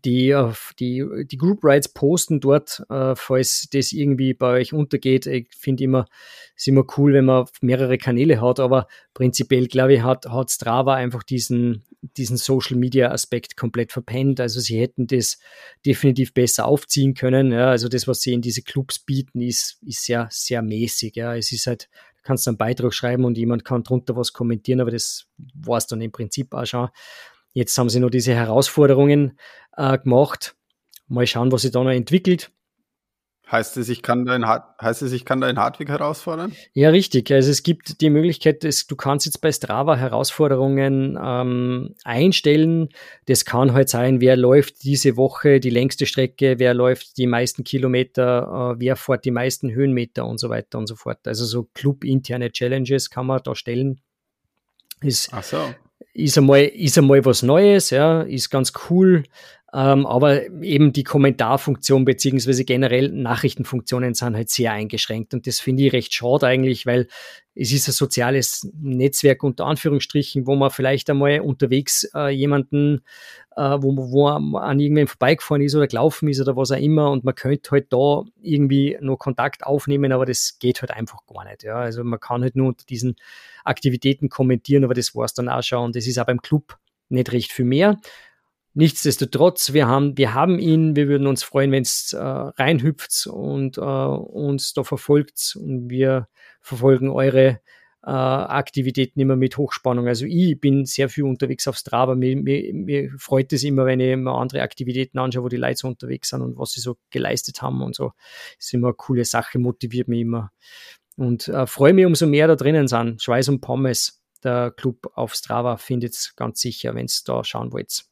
die, 0.05 0.37
die, 0.79 1.05
die 1.26 1.37
Group 1.37 1.64
Rides 1.64 1.88
posten 1.88 2.40
dort, 2.40 2.83
äh, 2.88 3.14
falls 3.14 3.68
das 3.72 3.92
irgendwie 3.92 4.35
bei 4.35 4.61
euch 4.61 4.72
untergeht. 4.72 5.26
Ich 5.26 5.48
finde 5.57 5.85
immer, 5.85 6.07
ist 6.57 6.68
immer 6.68 6.85
cool, 6.96 7.14
wenn 7.14 7.24
man 7.24 7.46
mehrere 7.61 7.98
Kanäle 7.98 8.40
hat, 8.40 8.61
aber 8.61 8.87
prinzipiell, 9.14 9.66
glaube 9.66 9.94
ich, 9.94 10.03
hat, 10.03 10.26
hat 10.26 10.50
Strava 10.50 10.94
einfach 10.94 11.22
diesen, 11.22 11.85
diesen 12.16 12.37
Social 12.37 12.76
Media 12.76 13.11
Aspekt 13.11 13.57
komplett 13.57 13.92
verpennt. 13.92 14.40
Also 14.40 14.61
sie 14.61 14.79
hätten 14.81 15.07
das 15.07 15.38
definitiv 15.85 16.35
besser 16.35 16.66
aufziehen 16.66 17.14
können. 17.14 17.53
Ja, 17.53 17.70
also 17.70 17.88
das, 17.88 18.09
was 18.09 18.20
sie 18.20 18.33
in 18.33 18.42
diese 18.42 18.62
Clubs 18.62 18.98
bieten, 18.98 19.40
ist, 19.40 19.79
ist 19.87 20.05
sehr, 20.05 20.29
sehr 20.31 20.62
mäßig. 20.62 21.16
Ja, 21.16 21.35
es 21.37 21.53
ist 21.53 21.66
halt, 21.66 21.88
du 22.16 22.22
kannst 22.22 22.46
einen 22.48 22.57
Beitrag 22.57 22.94
schreiben 22.94 23.24
und 23.24 23.38
jemand 23.38 23.64
kann 23.64 23.83
drunter 23.83 24.16
was 24.16 24.33
kommentieren, 24.33 24.81
aber 24.81 24.90
das 24.90 25.26
war 25.55 25.79
es 25.79 25.87
dann 25.87 26.00
im 26.00 26.12
Prinzip 26.12 26.55
auch 26.55 26.66
schon. 26.66 26.88
Jetzt 27.52 27.76
haben 27.78 27.88
sie 27.88 28.00
noch 28.00 28.10
diese 28.10 28.34
Herausforderungen 28.34 29.38
äh, 29.76 29.98
gemacht. 29.98 30.56
Mal 31.08 31.26
schauen, 31.26 31.50
was 31.50 31.62
sich 31.62 31.72
da 31.72 31.82
noch 31.82 31.90
entwickelt. 31.90 32.52
Heißt 33.50 33.76
es, 33.78 33.88
ich 33.88 34.02
kann 34.02 34.26
dein, 34.26 34.46
heißt 34.46 35.02
es, 35.02 35.10
ich 35.10 35.24
kann 35.24 35.40
deinen 35.40 35.58
Hartwig 35.58 35.88
herausfordern? 35.88 36.52
Ja, 36.72 36.90
richtig. 36.90 37.32
Also 37.32 37.50
es 37.50 37.64
gibt 37.64 38.00
die 38.00 38.08
Möglichkeit, 38.08 38.62
dass 38.62 38.86
du 38.86 38.94
kannst 38.94 39.26
jetzt 39.26 39.40
bei 39.40 39.50
Strava 39.50 39.96
Herausforderungen 39.96 41.18
ähm, 41.20 41.96
einstellen. 42.04 42.90
Das 43.26 43.44
kann 43.44 43.72
halt 43.72 43.88
sein, 43.88 44.20
wer 44.20 44.36
läuft 44.36 44.84
diese 44.84 45.16
Woche 45.16 45.58
die 45.58 45.70
längste 45.70 46.06
Strecke, 46.06 46.60
wer 46.60 46.74
läuft 46.74 47.16
die 47.16 47.26
meisten 47.26 47.64
Kilometer, 47.64 48.74
äh, 48.76 48.80
wer 48.80 48.94
fährt 48.94 49.24
die 49.24 49.32
meisten 49.32 49.72
Höhenmeter 49.72 50.26
und 50.26 50.38
so 50.38 50.48
weiter 50.48 50.78
und 50.78 50.86
so 50.86 50.94
fort. 50.94 51.26
Also 51.26 51.44
so 51.44 51.64
clubinterne 51.74 52.52
Challenges 52.52 53.10
kann 53.10 53.26
man 53.26 53.40
da 53.42 53.56
stellen. 53.56 54.00
Ist, 55.00 55.30
Ach 55.32 55.42
so 55.42 55.74
ist 56.12 56.38
einmal, 56.38 56.64
ist 56.64 56.98
einmal 56.98 57.24
was 57.24 57.42
Neues, 57.42 57.90
ja, 57.90 58.22
ist 58.22 58.50
ganz 58.50 58.72
cool. 58.88 59.24
Ähm, 59.72 60.04
aber 60.04 60.48
eben 60.62 60.92
die 60.92 61.04
Kommentarfunktion 61.04 62.04
beziehungsweise 62.04 62.64
generell 62.64 63.09
Nachrichtenfunktionen 63.09 64.14
sind 64.14 64.35
halt 64.35 64.50
sehr 64.50 64.72
eingeschränkt. 64.72 65.33
Und 65.33 65.46
das 65.46 65.61
finde 65.61 65.85
ich 65.85 65.92
recht 65.92 66.12
schade 66.12 66.46
eigentlich, 66.48 66.87
weil 66.87 67.06
es 67.54 67.72
ist 67.72 67.88
ein 67.88 67.92
soziales 67.92 68.68
Netzwerk 68.80 69.44
unter 69.44 69.66
Anführungsstrichen, 69.66 70.46
wo 70.46 70.56
man 70.56 70.70
vielleicht 70.70 71.09
einmal 71.09 71.40
unterwegs 71.40 72.11
äh, 72.14 72.30
jemanden, 72.30 73.02
äh, 73.56 73.76
wo, 73.80 73.96
wo 73.96 74.26
an 74.26 74.80
irgendwem 74.80 75.06
vorbeigefahren 75.06 75.62
ist 75.62 75.76
oder 75.76 75.87
gelaufen 75.87 76.28
ist 76.28 76.40
oder 76.40 76.56
was 76.56 76.72
auch 76.72 76.76
immer 76.76 77.11
und 77.11 77.22
man 77.22 77.37
könnte 77.37 77.70
halt 77.70 77.92
da 77.92 78.24
irgendwie 78.40 78.98
nur 79.00 79.18
Kontakt 79.18 79.64
aufnehmen, 79.64 80.11
aber 80.11 80.26
das 80.26 80.59
geht 80.59 80.80
halt 80.80 80.90
einfach 80.90 81.26
gar 81.26 81.44
nicht. 81.44 81.62
Ja. 81.62 81.76
Also 81.76 82.02
man 82.02 82.18
kann 82.18 82.42
halt 82.42 82.56
nur 82.56 82.68
unter 82.68 82.87
diesen 82.87 83.14
Aktivitäten 83.64 84.30
kommentieren, 84.30 84.83
aber 84.83 84.94
das 84.94 85.14
war 85.14 85.26
es 85.26 85.35
dann 85.35 85.48
auch 85.48 85.62
schon 85.62 85.85
und 85.85 85.96
das 85.96 86.09
ist 86.09 86.18
auch 86.18 86.26
beim 86.26 86.42
Club 86.42 86.76
nicht 87.09 87.30
recht 87.33 87.52
viel 87.52 87.64
mehr. 87.64 87.98
Nichtsdestotrotz, 88.74 89.72
wir 89.72 89.88
haben, 89.88 90.16
wir 90.16 90.33
haben 90.35 90.59
ihn, 90.61 90.94
wir 90.94 91.09
würden 91.09 91.26
uns 91.26 91.42
freuen, 91.42 91.72
wenn 91.72 91.83
es 91.83 92.12
äh, 92.12 92.18
reinhüpft 92.18 93.26
und 93.26 93.78
äh, 93.78 93.80
uns 93.80 94.74
da 94.74 94.85
verfolgt 94.85 95.56
und 95.59 95.90
wir 95.90 96.28
verfolgen 96.61 97.11
eure 97.11 97.61
äh, 98.02 98.11
Aktivitäten 98.11 99.20
immer 99.20 99.37
mit 99.37 99.56
Hochspannung. 99.56 100.06
Also 100.06 100.24
ich 100.24 100.59
bin 100.61 100.87
sehr 100.87 101.09
viel 101.09 101.24
unterwegs 101.24 101.66
auf 101.66 101.76
Strava. 101.76 102.14
Mir, 102.14 102.37
mir, 102.37 102.72
mir 102.72 103.11
freut 103.18 103.52
es 103.52 103.64
immer, 103.64 103.87
wenn 103.87 104.00
ich 104.00 104.16
mir 104.16 104.33
andere 104.33 104.62
Aktivitäten 104.62 105.18
anschaue, 105.18 105.44
wo 105.44 105.48
die 105.48 105.56
Leute 105.56 105.76
so 105.76 105.88
unterwegs 105.88 106.28
sind 106.30 106.42
und 106.42 106.56
was 106.56 106.72
sie 106.72 106.80
so 106.80 106.96
geleistet 107.11 107.62
haben 107.62 107.83
und 107.83 107.94
so. 107.94 108.12
Das 108.56 108.66
ist 108.66 108.74
immer 108.74 108.88
eine 108.88 108.94
coole 108.94 109.24
Sache, 109.24 109.59
motiviert 109.59 110.09
mich 110.09 110.20
immer. 110.20 110.50
Und 111.16 111.48
äh, 111.48 111.66
freue 111.66 111.92
mich 111.92 112.06
umso 112.06 112.26
mehr 112.26 112.46
da 112.46 112.56
drinnen 112.56 112.88
sind. 112.88 113.20
Schweiß 113.20 113.48
und 113.48 113.61
Pommes, 113.61 114.22
der 114.42 114.70
Club 114.70 115.11
auf 115.14 115.35
Strava 115.35 115.76
findet 115.76 116.14
es 116.14 116.35
ganz 116.37 116.61
sicher, 116.61 116.94
wenn 116.94 117.06
es 117.06 117.24
da 117.24 117.44
schauen 117.44 117.72
wollt. 117.72 118.04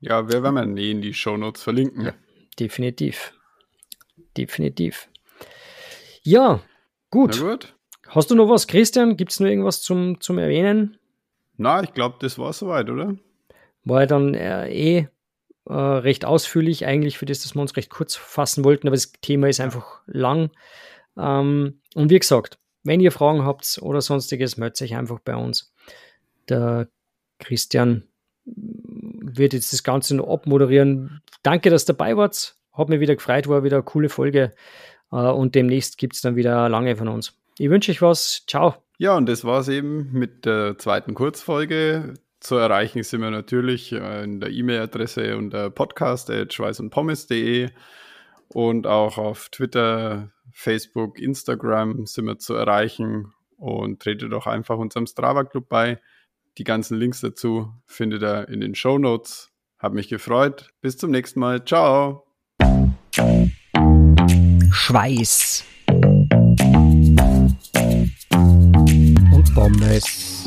Ja, 0.00 0.28
wir 0.28 0.42
werden 0.42 0.76
eh 0.76 0.90
in 0.90 1.00
die 1.00 1.14
Shownotes 1.14 1.62
verlinken. 1.62 2.06
Ja, 2.06 2.14
definitiv. 2.58 3.32
Definitiv. 4.36 5.08
Ja, 6.22 6.60
gut. 7.10 7.36
Na 7.40 7.50
gut. 7.50 7.74
Hast 8.08 8.30
du 8.30 8.34
noch 8.34 8.48
was, 8.48 8.66
Christian? 8.66 9.16
Gibt 9.16 9.32
es 9.32 9.40
noch 9.40 9.48
irgendwas 9.48 9.82
zum, 9.82 10.20
zum 10.20 10.38
Erwähnen? 10.38 10.98
Na, 11.56 11.82
ich 11.82 11.92
glaube, 11.92 12.16
das 12.20 12.38
war 12.38 12.52
soweit, 12.52 12.88
oder? 12.90 13.16
War 13.84 14.00
ja 14.00 14.06
dann 14.06 14.34
äh, 14.34 14.68
eh 14.68 15.08
äh, 15.68 15.72
recht 15.72 16.24
ausführlich, 16.24 16.86
eigentlich 16.86 17.18
für 17.18 17.26
das, 17.26 17.42
dass 17.42 17.54
wir 17.54 17.60
uns 17.60 17.76
recht 17.76 17.90
kurz 17.90 18.14
fassen 18.14 18.64
wollten, 18.64 18.86
aber 18.86 18.96
das 18.96 19.12
Thema 19.20 19.48
ist 19.48 19.60
einfach 19.60 20.00
lang. 20.06 20.50
Ähm, 21.16 21.80
und 21.94 22.10
wie 22.10 22.18
gesagt, 22.18 22.58
wenn 22.84 23.00
ihr 23.00 23.10
Fragen 23.10 23.44
habt 23.44 23.78
oder 23.82 24.00
sonstiges, 24.00 24.56
meldet 24.56 24.80
euch 24.82 24.94
einfach 24.94 25.18
bei 25.20 25.34
uns. 25.34 25.74
Der 26.48 26.88
Christian 27.38 28.04
wird 29.38 29.52
jetzt 29.52 29.72
das 29.72 29.82
Ganze 29.82 30.16
noch 30.16 30.28
abmoderieren. 30.28 31.22
Danke, 31.42 31.70
dass 31.70 31.84
ihr 31.84 31.94
dabei 31.94 32.16
wart. 32.16 32.54
Hat 32.72 32.88
mich 32.88 33.00
wieder 33.00 33.16
gefreut, 33.16 33.48
war 33.48 33.64
wieder 33.64 33.76
eine 33.76 33.84
coole 33.84 34.08
Folge. 34.08 34.52
Äh, 35.12 35.16
und 35.16 35.54
demnächst 35.54 35.98
gibt 35.98 36.14
es 36.14 36.22
dann 36.22 36.36
wieder 36.36 36.68
lange 36.68 36.96
von 36.96 37.08
uns. 37.08 37.34
Ich 37.58 37.70
wünsche 37.70 37.92
euch 37.92 38.02
was. 38.02 38.44
Ciao. 38.46 38.74
Ja, 38.98 39.16
und 39.16 39.28
das 39.28 39.44
war 39.44 39.60
es 39.60 39.68
eben 39.68 40.10
mit 40.12 40.44
der 40.44 40.76
zweiten 40.78 41.14
Kurzfolge. 41.14 42.14
Zu 42.40 42.56
erreichen 42.56 43.02
sind 43.02 43.22
wir 43.22 43.30
natürlich 43.30 43.92
äh, 43.92 44.24
in 44.24 44.40
der 44.40 44.50
E-Mail-Adresse 44.50 45.36
unter 45.36 45.70
podcast.schweißundpommes.de 45.70 47.70
und 48.48 48.86
auch 48.86 49.18
auf 49.18 49.48
Twitter, 49.48 50.30
Facebook, 50.52 51.18
Instagram 51.18 52.06
sind 52.06 52.26
wir 52.26 52.38
zu 52.38 52.54
erreichen 52.54 53.32
und 53.56 54.00
tretet 54.00 54.32
doch 54.32 54.46
einfach 54.46 54.78
unserem 54.78 55.06
Strava 55.06 55.44
Club 55.44 55.68
bei. 55.68 56.00
Die 56.58 56.64
ganzen 56.64 56.98
Links 56.98 57.20
dazu 57.20 57.70
findet 57.84 58.22
ihr 58.22 58.48
in 58.48 58.60
den 58.60 58.74
Show 58.74 58.98
Notes. 58.98 59.50
Hab 59.78 59.92
mich 59.92 60.08
gefreut. 60.08 60.70
Bis 60.80 60.96
zum 60.96 61.10
nächsten 61.10 61.38
Mal. 61.38 61.62
Ciao. 61.66 62.24
Schweiß. 64.72 65.64
Und 69.32 69.54
Pommes. 69.54 70.44